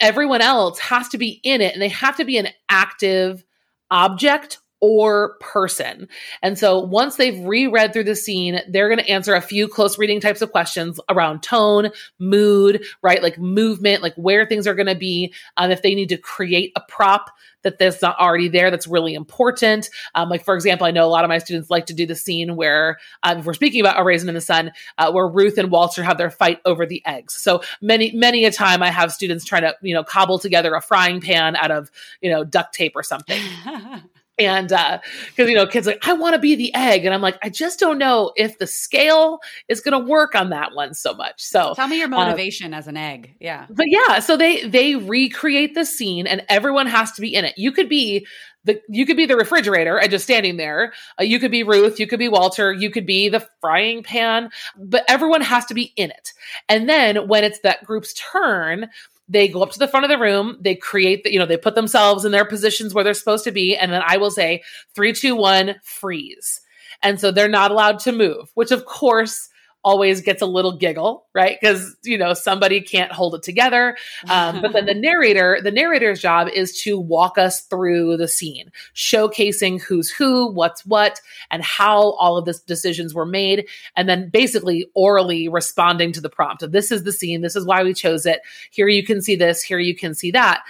everyone 0.00 0.42
else 0.42 0.78
has 0.80 1.08
to 1.10 1.18
be 1.18 1.40
in 1.42 1.60
it 1.60 1.72
and 1.72 1.80
they 1.80 1.88
have 1.88 2.16
to 2.16 2.24
be 2.24 2.36
an 2.36 2.48
active 2.68 3.44
object 3.90 4.58
or 4.80 5.36
person. 5.40 6.08
And 6.42 6.58
so 6.58 6.78
once 6.78 7.16
they've 7.16 7.38
reread 7.44 7.92
through 7.92 8.04
the 8.04 8.16
scene, 8.16 8.60
they're 8.68 8.88
going 8.88 8.98
to 8.98 9.08
answer 9.08 9.34
a 9.34 9.40
few 9.40 9.68
close 9.68 9.98
reading 9.98 10.20
types 10.20 10.42
of 10.42 10.52
questions 10.52 11.00
around 11.08 11.42
tone, 11.42 11.90
mood, 12.18 12.84
right? 13.02 13.22
Like 13.22 13.38
movement, 13.38 14.02
like 14.02 14.14
where 14.16 14.44
things 14.44 14.66
are 14.66 14.74
going 14.74 14.86
to 14.86 14.94
be. 14.94 15.32
Um, 15.56 15.70
if 15.70 15.82
they 15.82 15.94
need 15.94 16.10
to 16.10 16.18
create 16.18 16.72
a 16.76 16.82
prop 16.88 17.30
that 17.62 17.78
that's 17.78 18.02
not 18.02 18.18
already 18.18 18.48
there, 18.48 18.70
that's 18.70 18.86
really 18.86 19.14
important. 19.14 19.88
Um, 20.14 20.28
like, 20.28 20.44
for 20.44 20.54
example, 20.54 20.86
I 20.86 20.92
know 20.92 21.04
a 21.04 21.08
lot 21.10 21.24
of 21.24 21.28
my 21.28 21.38
students 21.38 21.70
like 21.70 21.86
to 21.86 21.94
do 21.94 22.06
the 22.06 22.14
scene 22.14 22.54
where, 22.54 22.98
um, 23.22 23.38
if 23.38 23.44
we're 23.44 23.54
speaking 23.54 23.80
about 23.80 23.98
A 23.98 24.04
Raisin 24.04 24.28
in 24.28 24.34
the 24.34 24.40
Sun, 24.40 24.72
uh, 24.98 25.10
where 25.10 25.26
Ruth 25.26 25.58
and 25.58 25.70
Walter 25.70 26.02
have 26.04 26.18
their 26.18 26.30
fight 26.30 26.60
over 26.64 26.86
the 26.86 27.02
eggs. 27.06 27.34
So 27.34 27.62
many, 27.80 28.12
many 28.12 28.44
a 28.44 28.52
time 28.52 28.82
I 28.82 28.90
have 28.90 29.10
students 29.10 29.44
trying 29.44 29.62
to, 29.62 29.74
you 29.80 29.94
know, 29.94 30.04
cobble 30.04 30.38
together 30.38 30.74
a 30.74 30.82
frying 30.82 31.20
pan 31.20 31.56
out 31.56 31.70
of, 31.70 31.90
you 32.20 32.30
know, 32.30 32.44
duct 32.44 32.74
tape 32.74 32.92
or 32.94 33.02
something. 33.02 33.40
And 34.38 34.72
uh, 34.72 34.98
because 35.28 35.48
you 35.48 35.56
know, 35.56 35.66
kids 35.66 35.86
like, 35.86 36.06
I 36.06 36.12
want 36.12 36.34
to 36.34 36.38
be 36.38 36.54
the 36.54 36.74
egg. 36.74 37.04
And 37.04 37.14
I'm 37.14 37.22
like, 37.22 37.38
I 37.42 37.48
just 37.48 37.78
don't 37.78 37.98
know 37.98 38.32
if 38.36 38.58
the 38.58 38.66
scale 38.66 39.40
is 39.68 39.80
gonna 39.80 39.98
work 39.98 40.34
on 40.34 40.50
that 40.50 40.74
one 40.74 40.94
so 40.94 41.14
much. 41.14 41.42
So 41.42 41.74
tell 41.74 41.88
me 41.88 41.98
your 41.98 42.08
uh, 42.08 42.10
motivation 42.10 42.74
uh, 42.74 42.78
as 42.78 42.86
an 42.86 42.96
egg. 42.96 43.34
Yeah. 43.40 43.66
But 43.70 43.86
yeah, 43.88 44.18
so 44.18 44.36
they 44.36 44.66
they 44.66 44.96
recreate 44.96 45.74
the 45.74 45.84
scene 45.84 46.26
and 46.26 46.44
everyone 46.48 46.86
has 46.86 47.12
to 47.12 47.20
be 47.20 47.34
in 47.34 47.44
it. 47.44 47.54
You 47.56 47.72
could 47.72 47.88
be 47.88 48.26
the 48.66 48.80
you 48.88 49.06
could 49.06 49.16
be 49.16 49.26
the 49.26 49.36
refrigerator 49.36 49.98
and 49.98 50.10
just 50.10 50.24
standing 50.24 50.58
there. 50.58 50.92
Uh, 51.18 51.24
you 51.24 51.38
could 51.38 51.50
be 51.50 51.62
Ruth, 51.62 51.98
you 51.98 52.06
could 52.06 52.18
be 52.18 52.28
Walter, 52.28 52.72
you 52.72 52.90
could 52.90 53.06
be 53.06 53.28
the 53.28 53.46
frying 53.60 54.02
pan, 54.02 54.50
but 54.76 55.04
everyone 55.08 55.40
has 55.40 55.64
to 55.66 55.74
be 55.74 55.92
in 55.96 56.10
it. 56.10 56.32
And 56.68 56.88
then 56.88 57.28
when 57.28 57.44
it's 57.44 57.60
that 57.60 57.84
group's 57.84 58.12
turn, 58.14 58.90
they 59.28 59.48
go 59.48 59.62
up 59.62 59.70
to 59.72 59.78
the 59.78 59.88
front 59.88 60.04
of 60.04 60.10
the 60.10 60.18
room 60.18 60.56
they 60.60 60.74
create 60.74 61.24
the, 61.24 61.32
you 61.32 61.38
know 61.38 61.46
they 61.46 61.56
put 61.56 61.74
themselves 61.74 62.24
in 62.24 62.32
their 62.32 62.44
positions 62.44 62.94
where 62.94 63.04
they're 63.04 63.14
supposed 63.14 63.44
to 63.44 63.52
be 63.52 63.76
and 63.76 63.92
then 63.92 64.02
i 64.06 64.16
will 64.16 64.30
say 64.30 64.62
three 64.94 65.12
two 65.12 65.34
one 65.34 65.76
freeze. 65.82 66.60
And 67.02 67.20
so 67.20 67.30
they're 67.30 67.48
not 67.48 67.70
allowed 67.70 67.98
to 68.00 68.12
move 68.12 68.50
which 68.54 68.70
of 68.70 68.84
course 68.86 69.48
always 69.86 70.20
gets 70.20 70.42
a 70.42 70.46
little 70.46 70.76
giggle, 70.76 71.26
right? 71.32 71.56
Because 71.58 71.96
you 72.02 72.18
know 72.18 72.34
somebody 72.34 72.80
can't 72.80 73.12
hold 73.12 73.36
it 73.36 73.44
together. 73.44 73.96
Um, 74.28 74.60
but 74.60 74.72
then 74.72 74.84
the 74.84 74.94
narrator, 75.08 75.60
the 75.62 75.70
narrator's 75.70 76.20
job 76.20 76.48
is 76.48 76.82
to 76.82 76.98
walk 76.98 77.38
us 77.38 77.60
through 77.62 78.16
the 78.16 78.26
scene, 78.26 78.72
showcasing 78.96 79.80
who's 79.80 80.10
who, 80.10 80.50
what's 80.50 80.84
what, 80.84 81.20
and 81.52 81.62
how 81.62 82.10
all 82.14 82.36
of 82.36 82.46
the 82.46 82.58
decisions 82.66 83.14
were 83.14 83.24
made, 83.24 83.68
and 83.94 84.08
then 84.08 84.28
basically 84.28 84.86
orally 84.94 85.48
responding 85.48 86.10
to 86.10 86.20
the 86.20 86.28
prompt 86.28 86.64
of 86.64 86.72
this 86.72 86.90
is 86.90 87.04
the 87.04 87.12
scene, 87.12 87.40
this 87.40 87.54
is 87.54 87.64
why 87.64 87.84
we 87.84 87.94
chose 87.94 88.26
it. 88.26 88.40
Here 88.72 88.88
you 88.88 89.04
can 89.04 89.22
see 89.22 89.36
this, 89.36 89.62
here 89.62 89.78
you 89.78 89.94
can 89.94 90.14
see 90.14 90.32
that 90.32 90.64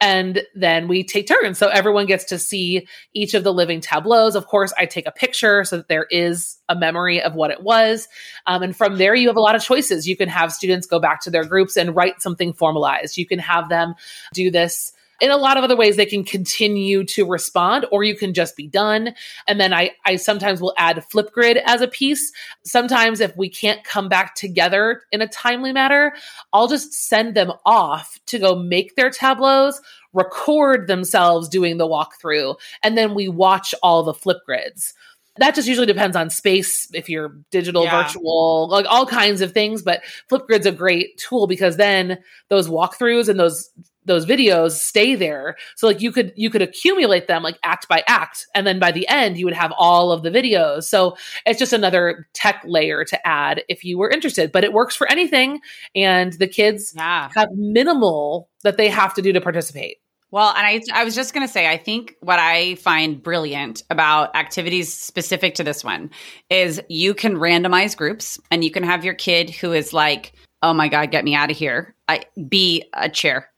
and 0.00 0.42
then 0.54 0.88
we 0.88 1.04
take 1.04 1.28
turns. 1.28 1.58
So 1.58 1.68
everyone 1.68 2.06
gets 2.06 2.24
to 2.26 2.38
see 2.38 2.88
each 3.12 3.34
of 3.34 3.44
the 3.44 3.52
living 3.52 3.80
tableaus. 3.80 4.34
Of 4.34 4.46
course, 4.46 4.72
I 4.78 4.86
take 4.86 5.06
a 5.06 5.12
picture 5.12 5.64
so 5.64 5.78
that 5.78 5.88
there 5.88 6.06
is 6.10 6.56
a 6.68 6.74
memory 6.74 7.20
of 7.20 7.34
what 7.34 7.50
it 7.50 7.62
was. 7.62 8.08
Um, 8.46 8.62
and 8.62 8.76
from 8.76 8.96
there, 8.96 9.14
you 9.14 9.28
have 9.28 9.36
a 9.36 9.40
lot 9.40 9.54
of 9.54 9.62
choices. 9.62 10.08
You 10.08 10.16
can 10.16 10.28
have 10.28 10.52
students 10.52 10.86
go 10.86 11.00
back 11.00 11.20
to 11.22 11.30
their 11.30 11.44
groups 11.44 11.76
and 11.76 11.94
write 11.94 12.22
something 12.22 12.52
formalized. 12.52 13.18
You 13.18 13.26
can 13.26 13.38
have 13.38 13.68
them 13.68 13.94
do 14.32 14.50
this 14.50 14.92
in 15.20 15.30
a 15.30 15.36
lot 15.36 15.56
of 15.56 15.64
other 15.64 15.76
ways 15.76 15.96
they 15.96 16.06
can 16.06 16.24
continue 16.24 17.04
to 17.04 17.26
respond 17.26 17.86
or 17.90 18.04
you 18.04 18.16
can 18.16 18.34
just 18.34 18.56
be 18.56 18.66
done. 18.66 19.14
And 19.46 19.60
then 19.60 19.72
i 19.72 19.90
i 20.04 20.16
sometimes 20.16 20.60
will 20.60 20.74
add 20.76 21.04
flipgrid 21.12 21.60
as 21.66 21.80
a 21.80 21.88
piece. 21.88 22.32
Sometimes 22.64 23.20
if 23.20 23.36
we 23.36 23.48
can't 23.48 23.84
come 23.84 24.08
back 24.08 24.34
together 24.34 25.02
in 25.12 25.22
a 25.22 25.28
timely 25.28 25.72
manner 25.72 26.12
i'll 26.52 26.68
just 26.68 26.92
send 26.92 27.34
them 27.34 27.52
off 27.64 28.18
to 28.26 28.38
go 28.38 28.56
make 28.56 28.96
their 28.96 29.10
tableaus 29.10 29.80
record 30.12 30.86
themselves 30.86 31.48
doing 31.48 31.78
the 31.78 31.86
walkthrough 31.86 32.56
and 32.82 32.96
then 32.96 33.14
we 33.14 33.28
watch 33.28 33.74
all 33.82 34.02
the 34.02 34.12
flipgrids. 34.12 34.92
That 35.36 35.54
just 35.54 35.68
usually 35.68 35.86
depends 35.86 36.16
on 36.16 36.28
space 36.28 36.88
if 36.92 37.08
you're 37.08 37.36
digital 37.50 37.84
yeah. 37.84 38.02
virtual 38.02 38.68
like 38.68 38.86
all 38.88 39.06
kinds 39.06 39.40
of 39.40 39.52
things 39.52 39.82
but 39.82 40.02
flipgrid's 40.30 40.66
a 40.66 40.72
great 40.72 41.16
tool 41.16 41.46
because 41.46 41.76
then 41.76 42.18
those 42.48 42.68
walkthroughs 42.68 43.28
and 43.28 43.38
those 43.38 43.70
those 44.06 44.24
videos 44.26 44.72
stay 44.72 45.14
there 45.14 45.56
so 45.76 45.86
like 45.86 46.00
you 46.00 46.10
could 46.10 46.32
you 46.36 46.50
could 46.50 46.62
accumulate 46.62 47.26
them 47.26 47.42
like 47.42 47.58
act 47.62 47.86
by 47.88 48.02
act 48.06 48.46
and 48.54 48.66
then 48.66 48.78
by 48.78 48.90
the 48.90 49.06
end 49.08 49.36
you 49.36 49.44
would 49.44 49.54
have 49.54 49.72
all 49.78 50.10
of 50.10 50.22
the 50.22 50.30
videos 50.30 50.84
so 50.84 51.16
it's 51.46 51.58
just 51.58 51.72
another 51.72 52.26
tech 52.32 52.62
layer 52.66 53.04
to 53.04 53.26
add 53.26 53.62
if 53.68 53.84
you 53.84 53.98
were 53.98 54.10
interested 54.10 54.50
but 54.52 54.64
it 54.64 54.72
works 54.72 54.96
for 54.96 55.10
anything 55.10 55.60
and 55.94 56.34
the 56.34 56.48
kids 56.48 56.92
yeah. 56.96 57.28
have 57.34 57.50
minimal 57.52 58.48
that 58.62 58.76
they 58.76 58.88
have 58.88 59.14
to 59.14 59.22
do 59.22 59.32
to 59.32 59.40
participate 59.40 59.98
well, 60.32 60.54
and 60.56 60.64
I, 60.64 60.80
I 61.00 61.04
was 61.04 61.16
just 61.16 61.34
going 61.34 61.44
to 61.44 61.52
say, 61.52 61.68
I 61.68 61.76
think 61.76 62.14
what 62.20 62.38
I 62.38 62.76
find 62.76 63.20
brilliant 63.20 63.82
about 63.90 64.34
activities 64.36 64.92
specific 64.92 65.56
to 65.56 65.64
this 65.64 65.82
one 65.82 66.10
is 66.48 66.80
you 66.88 67.14
can 67.14 67.34
randomize 67.34 67.96
groups 67.96 68.38
and 68.50 68.62
you 68.62 68.70
can 68.70 68.84
have 68.84 69.04
your 69.04 69.14
kid 69.14 69.50
who 69.50 69.72
is 69.72 69.92
like, 69.92 70.32
oh 70.62 70.72
my 70.72 70.86
God, 70.86 71.10
get 71.10 71.24
me 71.24 71.34
out 71.34 71.50
of 71.50 71.56
here. 71.56 71.96
I, 72.06 72.22
be 72.48 72.84
a 72.94 73.08
chair 73.08 73.50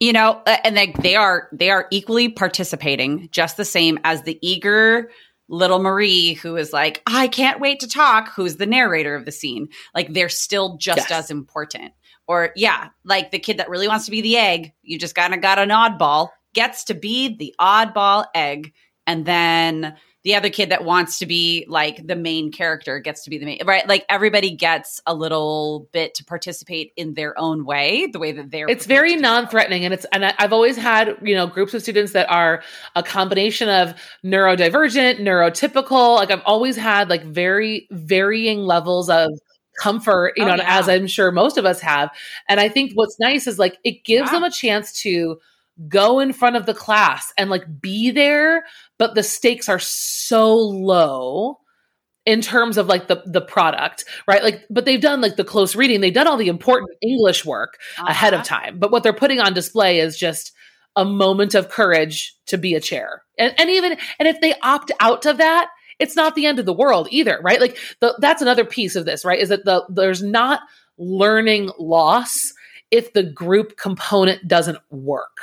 you 0.00 0.12
know 0.12 0.42
uh, 0.46 0.56
and 0.64 0.76
they, 0.76 0.92
they 1.00 1.14
are 1.14 1.48
they 1.52 1.70
are 1.70 1.86
equally 1.90 2.28
participating 2.28 3.28
just 3.30 3.56
the 3.56 3.64
same 3.64 3.98
as 4.02 4.22
the 4.22 4.38
eager 4.42 5.10
little 5.50 5.80
Marie, 5.80 6.34
who 6.34 6.56
is 6.56 6.72
like, 6.72 7.02
I 7.06 7.26
can't 7.26 7.60
wait 7.60 7.80
to 7.80 7.88
talk, 7.88 8.32
who's 8.32 8.56
the 8.56 8.66
narrator 8.66 9.16
of 9.16 9.24
the 9.24 9.32
scene. 9.32 9.68
Like 9.94 10.12
they're 10.12 10.28
still 10.28 10.76
just 10.76 10.98
Yes. 10.98 11.10
as 11.10 11.30
important. 11.30 11.92
Or 12.28 12.52
yeah, 12.54 12.90
like 13.04 13.32
the 13.32 13.40
kid 13.40 13.58
that 13.58 13.68
really 13.68 13.88
wants 13.88 14.04
to 14.04 14.12
be 14.12 14.20
the 14.20 14.36
egg, 14.36 14.72
you 14.82 14.96
just 14.96 15.16
kind 15.16 15.34
of 15.34 15.40
got 15.40 15.58
an 15.58 15.70
oddball, 15.70 16.28
gets 16.54 16.84
to 16.84 16.94
be 16.94 17.36
the 17.36 17.52
oddball 17.60 18.26
egg. 18.32 18.72
And 19.08 19.26
then 19.26 19.96
the 20.22 20.34
other 20.34 20.50
kid 20.50 20.68
that 20.70 20.84
wants 20.84 21.18
to 21.18 21.24
be 21.26 21.64
like 21.68 22.06
the 22.06 22.14
main 22.16 22.52
character 22.52 22.98
gets 22.98 23.24
to 23.24 23.30
be 23.30 23.38
the 23.38 23.46
main 23.46 23.58
right 23.66 23.88
like 23.88 24.04
everybody 24.10 24.50
gets 24.54 25.00
a 25.06 25.14
little 25.14 25.88
bit 25.92 26.14
to 26.14 26.24
participate 26.24 26.92
in 26.96 27.14
their 27.14 27.38
own 27.38 27.64
way 27.64 28.06
the 28.06 28.18
way 28.18 28.30
that 28.32 28.50
they're 28.50 28.68
it's 28.68 28.84
very 28.86 29.14
prepared 29.14 29.18
to 29.18 29.22
do 29.22 29.26
so. 29.26 29.32
non-threatening 29.40 29.84
and 29.86 29.94
it's 29.94 30.04
and 30.12 30.26
I- 30.26 30.34
i've 30.38 30.52
always 30.52 30.76
had 30.76 31.16
you 31.22 31.34
know 31.34 31.46
groups 31.46 31.72
of 31.74 31.80
students 31.82 32.12
that 32.12 32.30
are 32.30 32.62
a 32.96 33.02
combination 33.02 33.68
of 33.70 33.94
neurodivergent 34.24 35.20
neurotypical 35.20 36.16
like 36.16 36.30
i've 36.30 36.42
always 36.44 36.76
had 36.76 37.08
like 37.08 37.24
very 37.24 37.86
varying 37.90 38.60
levels 38.60 39.08
of 39.08 39.30
comfort 39.80 40.34
you 40.36 40.44
Oh, 40.44 40.48
know 40.48 40.56
yeah. 40.56 40.78
as 40.80 40.88
i'm 40.88 41.06
sure 41.06 41.30
most 41.32 41.56
of 41.56 41.64
us 41.64 41.80
have 41.80 42.10
and 42.48 42.60
i 42.60 42.68
think 42.68 42.92
what's 42.94 43.18
nice 43.18 43.46
is 43.46 43.58
like 43.58 43.78
it 43.84 44.04
gives 44.04 44.28
Yeah. 44.30 44.32
them 44.40 44.44
a 44.44 44.50
chance 44.50 44.92
to 45.02 45.40
go 45.88 46.18
in 46.20 46.32
front 46.32 46.56
of 46.56 46.66
the 46.66 46.74
class 46.74 47.32
and 47.38 47.48
like 47.50 47.64
be 47.80 48.10
there 48.10 48.64
but 48.98 49.14
the 49.14 49.22
stakes 49.22 49.68
are 49.68 49.78
so 49.78 50.54
low 50.56 51.58
in 52.26 52.40
terms 52.42 52.76
of 52.76 52.86
like 52.86 53.08
the 53.08 53.22
the 53.26 53.40
product 53.40 54.04
right 54.28 54.42
like 54.42 54.64
but 54.68 54.84
they've 54.84 55.00
done 55.00 55.20
like 55.20 55.36
the 55.36 55.44
close 55.44 55.74
reading 55.74 56.00
they've 56.00 56.12
done 56.12 56.26
all 56.26 56.36
the 56.36 56.48
important 56.48 56.90
english 57.00 57.44
work 57.46 57.78
ahead 58.06 58.34
of 58.34 58.40
Uh-huh. 58.40 58.60
time. 58.60 58.78
But 58.78 58.90
what 58.90 59.02
they're 59.02 59.12
putting 59.12 59.40
on 59.40 59.54
display 59.54 60.00
is 60.00 60.18
just 60.18 60.52
a 60.96 61.04
moment 61.04 61.54
of 61.54 61.68
courage 61.70 62.34
to 62.46 62.58
be 62.58 62.74
a 62.74 62.80
chair. 62.80 63.22
And, 63.38 63.54
and 63.58 63.70
even, 63.70 63.96
and 64.18 64.26
if 64.28 64.40
they 64.40 64.54
opt 64.60 64.90
out 65.00 65.24
of 65.24 65.38
that, 65.38 65.68
it's 66.00 66.16
not 66.16 66.34
the 66.34 66.46
end 66.46 66.58
of 66.58 66.66
the 66.66 66.72
world 66.72 67.06
either, 67.10 67.38
right? 67.42 67.60
Like 67.60 67.78
the, 68.00 68.14
that's 68.20 68.42
another 68.42 68.64
piece 68.64 68.96
of 68.96 69.04
this, 69.04 69.24
right? 69.24 69.38
Is 69.38 69.50
that 69.50 69.64
the, 69.64 69.84
there's 69.88 70.22
not 70.22 70.60
learning 70.98 71.70
loss 71.78 72.52
if 72.90 73.12
the 73.12 73.22
group 73.22 73.76
component 73.76 74.48
doesn't 74.48 74.78
work. 74.90 75.38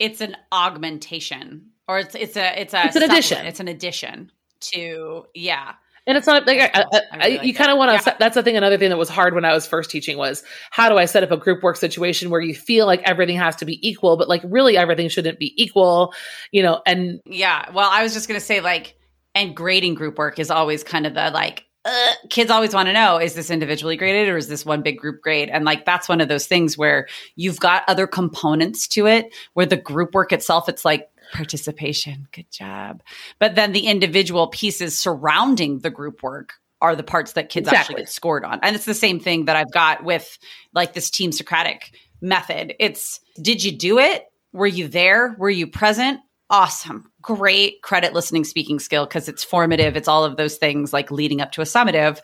It's 0.00 0.20
an 0.20 0.36
augmentation 0.50 1.66
or 1.86 2.00
it's 2.00 2.16
it's 2.16 2.36
a 2.36 2.60
it's 2.60 2.74
a 2.74 2.86
It's 2.86 2.96
an 2.96 3.02
addition. 3.04 3.46
it's 3.46 3.60
an 3.60 3.68
addition 3.68 4.32
to 4.72 5.24
yeah 5.34 5.74
And 6.06 6.16
it's 6.16 6.26
not 6.26 6.46
like 6.46 6.58
I, 6.58 6.70
I, 6.74 7.00
I 7.12 7.26
really 7.28 7.46
you 7.48 7.54
kind 7.54 7.70
of 7.70 7.78
want 7.78 8.02
to. 8.02 8.16
That's 8.18 8.34
the 8.34 8.42
thing. 8.42 8.56
Another 8.56 8.78
thing 8.78 8.88
that 8.90 8.96
was 8.98 9.08
hard 9.08 9.34
when 9.34 9.44
I 9.44 9.52
was 9.54 9.66
first 9.66 9.90
teaching 9.90 10.16
was 10.18 10.42
how 10.70 10.88
do 10.88 10.96
I 10.98 11.04
set 11.04 11.22
up 11.22 11.30
a 11.30 11.36
group 11.36 11.62
work 11.62 11.76
situation 11.76 12.30
where 12.30 12.40
you 12.40 12.54
feel 12.54 12.86
like 12.86 13.02
everything 13.04 13.36
has 13.36 13.54
to 13.56 13.64
be 13.64 13.78
equal, 13.86 14.16
but 14.16 14.28
like 14.28 14.42
really 14.44 14.76
everything 14.76 15.08
shouldn't 15.08 15.38
be 15.38 15.52
equal, 15.62 16.12
you 16.52 16.62
know? 16.62 16.80
And 16.86 17.20
yeah 17.26 17.70
well 17.72 17.88
i 17.92 18.02
was 18.02 18.12
just 18.14 18.26
gonna 18.28 18.40
say 18.40 18.60
like 18.60 18.96
and 19.34 19.54
grading 19.54 19.94
group 19.94 20.18
work 20.18 20.38
is 20.38 20.50
always 20.50 20.82
kind 20.82 21.06
of 21.06 21.14
the 21.14 21.30
like 21.30 21.66
uh, 21.84 22.12
kids 22.28 22.50
always 22.50 22.74
want 22.74 22.88
to 22.88 22.92
know 22.92 23.18
is 23.18 23.34
this 23.34 23.50
individually 23.50 23.96
graded 23.96 24.28
or 24.28 24.36
is 24.36 24.48
this 24.48 24.66
one 24.66 24.82
big 24.82 24.98
group 24.98 25.22
grade? 25.22 25.48
And 25.48 25.64
like 25.64 25.84
that's 25.84 26.08
one 26.08 26.20
of 26.20 26.28
those 26.28 26.46
things 26.46 26.76
where 26.76 27.08
you've 27.36 27.60
got 27.60 27.84
other 27.88 28.06
components 28.06 28.86
to 28.88 29.06
it 29.06 29.34
where 29.54 29.66
the 29.66 29.76
group 29.76 30.14
work 30.14 30.32
itself 30.32 30.68
it's 30.68 30.84
like 30.84 31.08
participation 31.32 32.28
good 32.32 32.50
job. 32.50 33.02
But 33.38 33.54
then 33.54 33.72
the 33.72 33.86
individual 33.86 34.48
pieces 34.48 34.98
surrounding 34.98 35.78
the 35.78 35.90
group 35.90 36.22
work 36.22 36.54
are 36.82 36.96
the 36.96 37.02
parts 37.02 37.32
that 37.32 37.48
kids 37.48 37.68
Exactly. 37.68 37.94
actually 37.94 38.02
get 38.02 38.08
scored 38.10 38.44
on. 38.44 38.58
And 38.62 38.74
it's 38.74 38.86
the 38.86 38.94
same 38.94 39.20
thing 39.20 39.46
that 39.46 39.56
i've 39.56 39.72
got 39.72 40.04
with 40.04 40.38
like 40.74 40.92
this 40.92 41.08
team 41.08 41.32
socratic 41.32 41.92
method. 42.20 42.74
It's 42.78 43.20
did 43.40 43.64
you 43.64 43.72
do 43.72 43.98
it? 43.98 44.26
Were 44.52 44.66
you 44.66 44.88
there? 44.88 45.34
Were 45.38 45.50
you 45.50 45.66
present 45.66 46.20
awesome 46.50 47.10
great 47.22 47.80
credit 47.82 48.12
listening 48.12 48.44
speaking 48.44 48.78
skill 48.78 49.06
because 49.06 49.28
it's 49.28 49.44
formative 49.44 49.96
it's 49.96 50.08
all 50.08 50.24
of 50.24 50.36
those 50.36 50.56
things 50.56 50.92
like 50.92 51.10
leading 51.10 51.40
up 51.40 51.52
to 51.52 51.60
a 51.60 51.64
summative 51.64 52.20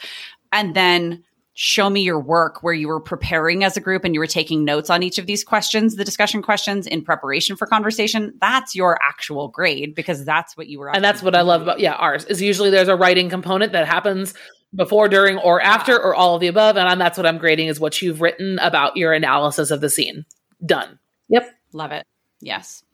and 0.52 0.74
then 0.74 1.22
show 1.58 1.88
me 1.88 2.02
your 2.02 2.20
work 2.20 2.62
where 2.62 2.74
you 2.74 2.86
were 2.86 3.00
preparing 3.00 3.64
as 3.64 3.78
a 3.78 3.80
group 3.80 4.04
and 4.04 4.12
you 4.12 4.20
were 4.20 4.26
taking 4.26 4.62
notes 4.62 4.90
on 4.90 5.02
each 5.02 5.16
of 5.16 5.26
these 5.26 5.42
questions 5.42 5.96
the 5.96 6.04
discussion 6.04 6.42
questions 6.42 6.86
in 6.86 7.02
preparation 7.02 7.56
for 7.56 7.66
conversation 7.66 8.34
that's 8.40 8.74
your 8.74 8.98
actual 9.02 9.48
grade 9.48 9.94
because 9.94 10.24
that's 10.24 10.56
what 10.56 10.66
you 10.66 10.78
were 10.78 10.94
and 10.94 11.04
that's 11.04 11.22
what 11.22 11.34
I 11.34 11.40
love 11.40 11.62
about 11.62 11.80
yeah 11.80 11.94
ours 11.94 12.24
is 12.26 12.42
usually 12.42 12.68
there's 12.68 12.88
a 12.88 12.96
writing 12.96 13.30
component 13.30 13.72
that 13.72 13.86
happens 13.86 14.34
before, 14.74 15.08
during, 15.08 15.38
or 15.38 15.60
after, 15.60 15.96
or 16.00 16.14
all 16.14 16.34
of 16.34 16.40
the 16.40 16.46
above, 16.48 16.76
and 16.76 17.00
that's 17.00 17.16
what 17.16 17.26
I'm 17.26 17.38
grading 17.38 17.68
is 17.68 17.80
what 17.80 18.00
you've 18.02 18.20
written 18.20 18.58
about 18.60 18.96
your 18.96 19.12
analysis 19.12 19.70
of 19.70 19.80
the 19.80 19.88
scene. 19.88 20.24
Done. 20.64 20.98
Yep. 21.28 21.50
Love 21.72 21.92
it. 21.92 22.06
Yes. 22.40 22.84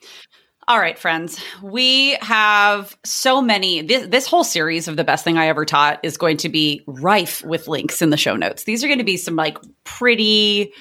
All 0.69 0.79
right, 0.79 0.97
friends. 0.97 1.43
We 1.61 2.13
have 2.21 2.97
so 3.05 3.43
many. 3.43 3.83
This, 3.83 4.07
this 4.07 4.27
whole 4.27 4.45
series 4.45 4.87
of 4.87 4.97
the 4.97 5.03
best 5.03 5.25
thing 5.25 5.37
I 5.37 5.49
ever 5.49 5.65
taught 5.65 6.01
is 6.05 6.17
going 6.17 6.37
to 6.39 6.49
be 6.49 6.85
rife 6.87 7.45
with 7.45 7.67
links 7.67 8.01
in 8.01 8.11
the 8.11 8.17
show 8.17 8.37
notes. 8.37 8.63
These 8.63 8.85
are 8.85 8.87
going 8.87 8.99
to 8.99 9.05
be 9.05 9.17
some 9.17 9.35
like 9.35 9.59
pretty 9.83 10.73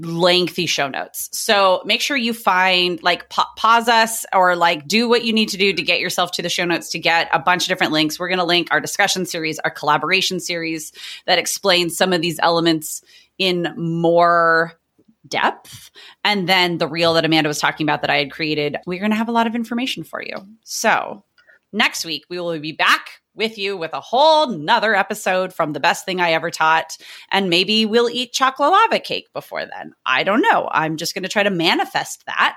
lengthy 0.00 0.66
show 0.66 0.88
notes. 0.88 1.28
So 1.32 1.82
make 1.84 2.00
sure 2.00 2.16
you 2.16 2.32
find 2.32 3.02
like 3.02 3.28
pa- 3.28 3.50
pause 3.56 3.88
us 3.88 4.24
or 4.34 4.56
like 4.56 4.88
do 4.88 5.08
what 5.08 5.24
you 5.24 5.32
need 5.32 5.50
to 5.50 5.56
do 5.58 5.72
to 5.72 5.82
get 5.82 6.00
yourself 6.00 6.32
to 6.32 6.42
the 6.42 6.48
show 6.48 6.64
notes 6.64 6.90
to 6.90 6.98
get 6.98 7.28
a 7.32 7.38
bunch 7.38 7.64
of 7.64 7.68
different 7.68 7.92
links. 7.92 8.18
We're 8.18 8.28
going 8.28 8.38
to 8.38 8.44
link 8.44 8.68
our 8.70 8.80
discussion 8.80 9.26
series, 9.26 9.58
our 9.58 9.70
collaboration 9.70 10.40
series 10.40 10.92
that 11.26 11.38
explains 11.38 11.96
some 11.96 12.12
of 12.12 12.22
these 12.22 12.38
elements 12.42 13.02
in 13.38 13.74
more 13.76 14.77
depth. 15.28 15.90
And 16.24 16.48
then 16.48 16.78
the 16.78 16.88
reel 16.88 17.14
that 17.14 17.24
Amanda 17.24 17.48
was 17.48 17.58
talking 17.60 17.84
about 17.84 18.00
that 18.02 18.10
I 18.10 18.16
had 18.18 18.30
created, 18.32 18.76
we're 18.86 18.98
going 19.00 19.10
to 19.12 19.16
have 19.16 19.28
a 19.28 19.32
lot 19.32 19.46
of 19.46 19.54
information 19.54 20.04
for 20.04 20.22
you. 20.22 20.34
So 20.64 21.24
next 21.72 22.04
week, 22.04 22.24
we 22.30 22.38
will 22.40 22.58
be 22.58 22.72
back 22.72 23.20
with 23.34 23.56
you 23.56 23.76
with 23.76 23.92
a 23.92 24.00
whole 24.00 24.48
nother 24.48 24.94
episode 24.96 25.52
from 25.52 25.72
the 25.72 25.78
best 25.80 26.04
thing 26.04 26.20
I 26.20 26.32
ever 26.32 26.50
taught. 26.50 26.96
And 27.30 27.48
maybe 27.48 27.86
we'll 27.86 28.10
eat 28.10 28.32
chocolate 28.32 28.70
lava 28.70 28.98
cake 28.98 29.28
before 29.32 29.64
then. 29.64 29.92
I 30.04 30.24
don't 30.24 30.40
know. 30.42 30.68
I'm 30.72 30.96
just 30.96 31.14
going 31.14 31.22
to 31.22 31.28
try 31.28 31.44
to 31.44 31.50
manifest 31.50 32.26
that 32.26 32.56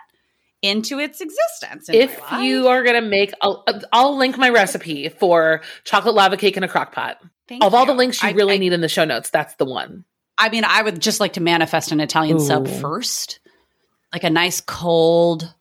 into 0.63 0.99
its 0.99 1.21
existence. 1.21 1.89
in 1.89 1.95
If 1.95 2.19
you 2.39 2.67
are 2.67 2.83
going 2.83 3.01
to 3.01 3.07
make, 3.07 3.31
I'll, 3.41 3.63
I'll 3.91 4.15
link 4.17 4.37
my 4.37 4.49
recipe 4.49 5.09
for 5.09 5.61
chocolate 5.83 6.15
lava 6.15 6.37
cake 6.37 6.55
in 6.57 6.63
a 6.63 6.67
crock 6.67 6.93
pot. 6.93 7.17
Thank 7.47 7.63
Of 7.63 7.73
all 7.73 7.85
the 7.85 7.93
links 7.93 8.21
you 8.23 8.29
I- 8.29 8.33
really 8.33 8.55
I- 8.55 8.57
need 8.57 8.73
in 8.73 8.81
the 8.81 8.87
show 8.89 9.03
notes, 9.05 9.29
that's 9.29 9.55
the 9.55 9.65
one. 9.65 10.05
I 10.37 10.49
mean, 10.49 10.63
I 10.65 10.81
would 10.81 10.99
just 11.01 11.19
like 11.19 11.33
to 11.33 11.41
manifest 11.41 11.91
an 11.91 11.99
Italian 11.99 12.39
sub 12.39 12.67
first, 12.67 13.39
like 14.13 14.23
a 14.23 14.29
nice 14.29 14.59
cold 14.61 15.53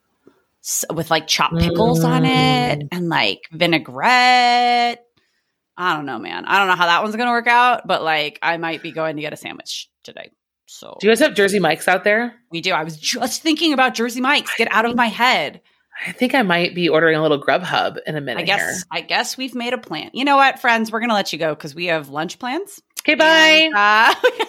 with 0.94 1.11
like 1.11 1.26
chopped 1.26 1.59
pickles 1.59 2.04
on 2.04 2.24
it 2.24 2.78
Mm. 2.80 2.88
and 2.92 3.09
like 3.09 3.40
vinaigrette. 3.52 5.04
I 5.76 5.96
don't 5.96 6.06
know, 6.06 6.18
man. 6.18 6.44
I 6.44 6.59
don't 6.59 6.68
know 6.68 6.74
how 6.76 6.87
that 6.87 7.02
one's 7.02 7.16
gonna 7.16 7.30
work 7.30 7.46
out, 7.46 7.87
but 7.87 8.02
like 8.02 8.38
I 8.42 8.56
might 8.59 8.83
be 8.83 8.92
going 8.92 9.16
to 9.16 9.22
get 9.22 9.33
a 9.33 9.37
sandwich 9.37 9.88
today. 10.02 10.30
So 10.66 10.96
Do 11.00 11.06
you 11.06 11.11
guys 11.12 11.20
have 11.20 11.35
Jersey 11.35 11.59
Mike's 11.59 11.88
out 11.88 12.04
there? 12.04 12.35
we 12.50 12.61
do. 12.61 12.72
I 12.72 12.85
was 12.85 12.96
just 12.96 13.42
thinking 13.42 13.72
about 13.72 13.94
Jersey 13.94 14.20
Mike's. 14.20 14.54
Get 14.56 14.70
out 14.70 14.85
of 14.85 14.94
my 14.94 15.06
head. 15.09 15.61
I 16.06 16.12
think 16.12 16.35
I 16.35 16.42
might 16.42 16.74
be 16.74 16.88
ordering 16.88 17.16
a 17.16 17.22
little 17.22 17.42
Grubhub 17.42 17.98
in 18.06 18.16
a 18.16 18.20
minute 18.20 18.42
I 18.42 18.44
guess. 18.44 18.61
here. 18.61 18.83
I 18.92 19.00
guess 19.02 19.37
we've 19.37 19.54
made 19.54 19.72
a 19.74 19.78
plan. 19.78 20.11
You 20.14 20.24
know 20.24 20.37
what, 20.37 20.59
friends? 20.61 20.92
We're 20.92 21.00
gonna 21.00 21.14
let 21.14 21.33
you 21.33 21.38
go 21.38 21.54
because 21.54 21.74
we 21.74 21.87
have 21.87 22.09
lunch 22.09 22.38
plans. 22.38 22.80
Okay, 23.02 23.14
bye. 23.16 23.70
And, 23.72 23.74
uh, 23.74 24.14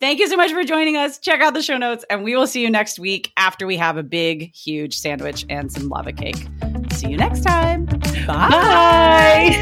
thank 0.00 0.18
you 0.18 0.28
so 0.28 0.36
much 0.36 0.52
for 0.52 0.64
joining 0.64 0.96
us. 0.96 1.18
Check 1.18 1.40
out 1.40 1.54
the 1.54 1.62
show 1.62 1.76
notes, 1.76 2.04
and 2.10 2.24
we 2.24 2.36
will 2.36 2.46
see 2.46 2.62
you 2.62 2.70
next 2.70 2.98
week 2.98 3.32
after 3.36 3.66
we 3.66 3.76
have 3.76 3.96
a 3.96 4.02
big, 4.02 4.54
huge 4.54 4.96
sandwich 4.96 5.44
and 5.48 5.70
some 5.72 5.88
lava 5.88 6.12
cake. 6.12 6.46
See 6.92 7.10
you 7.10 7.16
next 7.16 7.42
time. 7.42 7.86
Bye. 8.26 9.52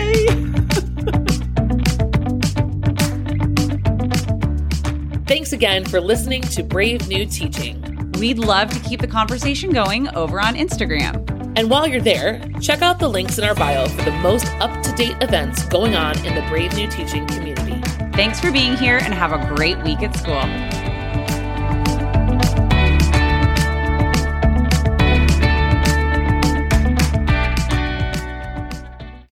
Thanks 5.27 5.53
again 5.53 5.85
for 5.85 6.01
listening 6.01 6.42
to 6.42 6.62
Brave 6.62 7.09
New 7.09 7.27
Teaching. 7.27 7.81
We'd 8.18 8.38
love 8.38 8.70
to 8.70 8.81
keep 8.81 9.01
the 9.01 9.09
conversation 9.09 9.70
going 9.73 10.09
over 10.14 10.40
on 10.40 10.55
Instagram. 10.55 11.31
And 11.57 11.70
while 11.70 11.87
you're 11.87 12.01
there, 12.01 12.40
check 12.61 12.83
out 12.83 12.99
the 12.99 13.09
links 13.09 13.38
in 13.38 13.44
our 13.44 13.55
bio 13.55 13.88
for 13.88 14.03
the 14.03 14.12
most 14.18 14.47
up 14.61 14.83
to 14.83 14.92
date 14.92 15.16
events 15.20 15.64
going 15.66 15.94
on 15.94 16.18
in 16.27 16.35
the 16.35 16.42
Brave 16.49 16.75
New 16.77 16.88
Teaching 16.88 17.27
community. 17.27 17.73
Thanks 18.14 18.38
for 18.38 18.53
being 18.53 18.77
here 18.77 18.98
and 18.98 19.12
have 19.12 19.33
a 19.33 19.55
great 19.57 19.83
week 19.83 20.03
at 20.03 20.16
school. 20.16 20.93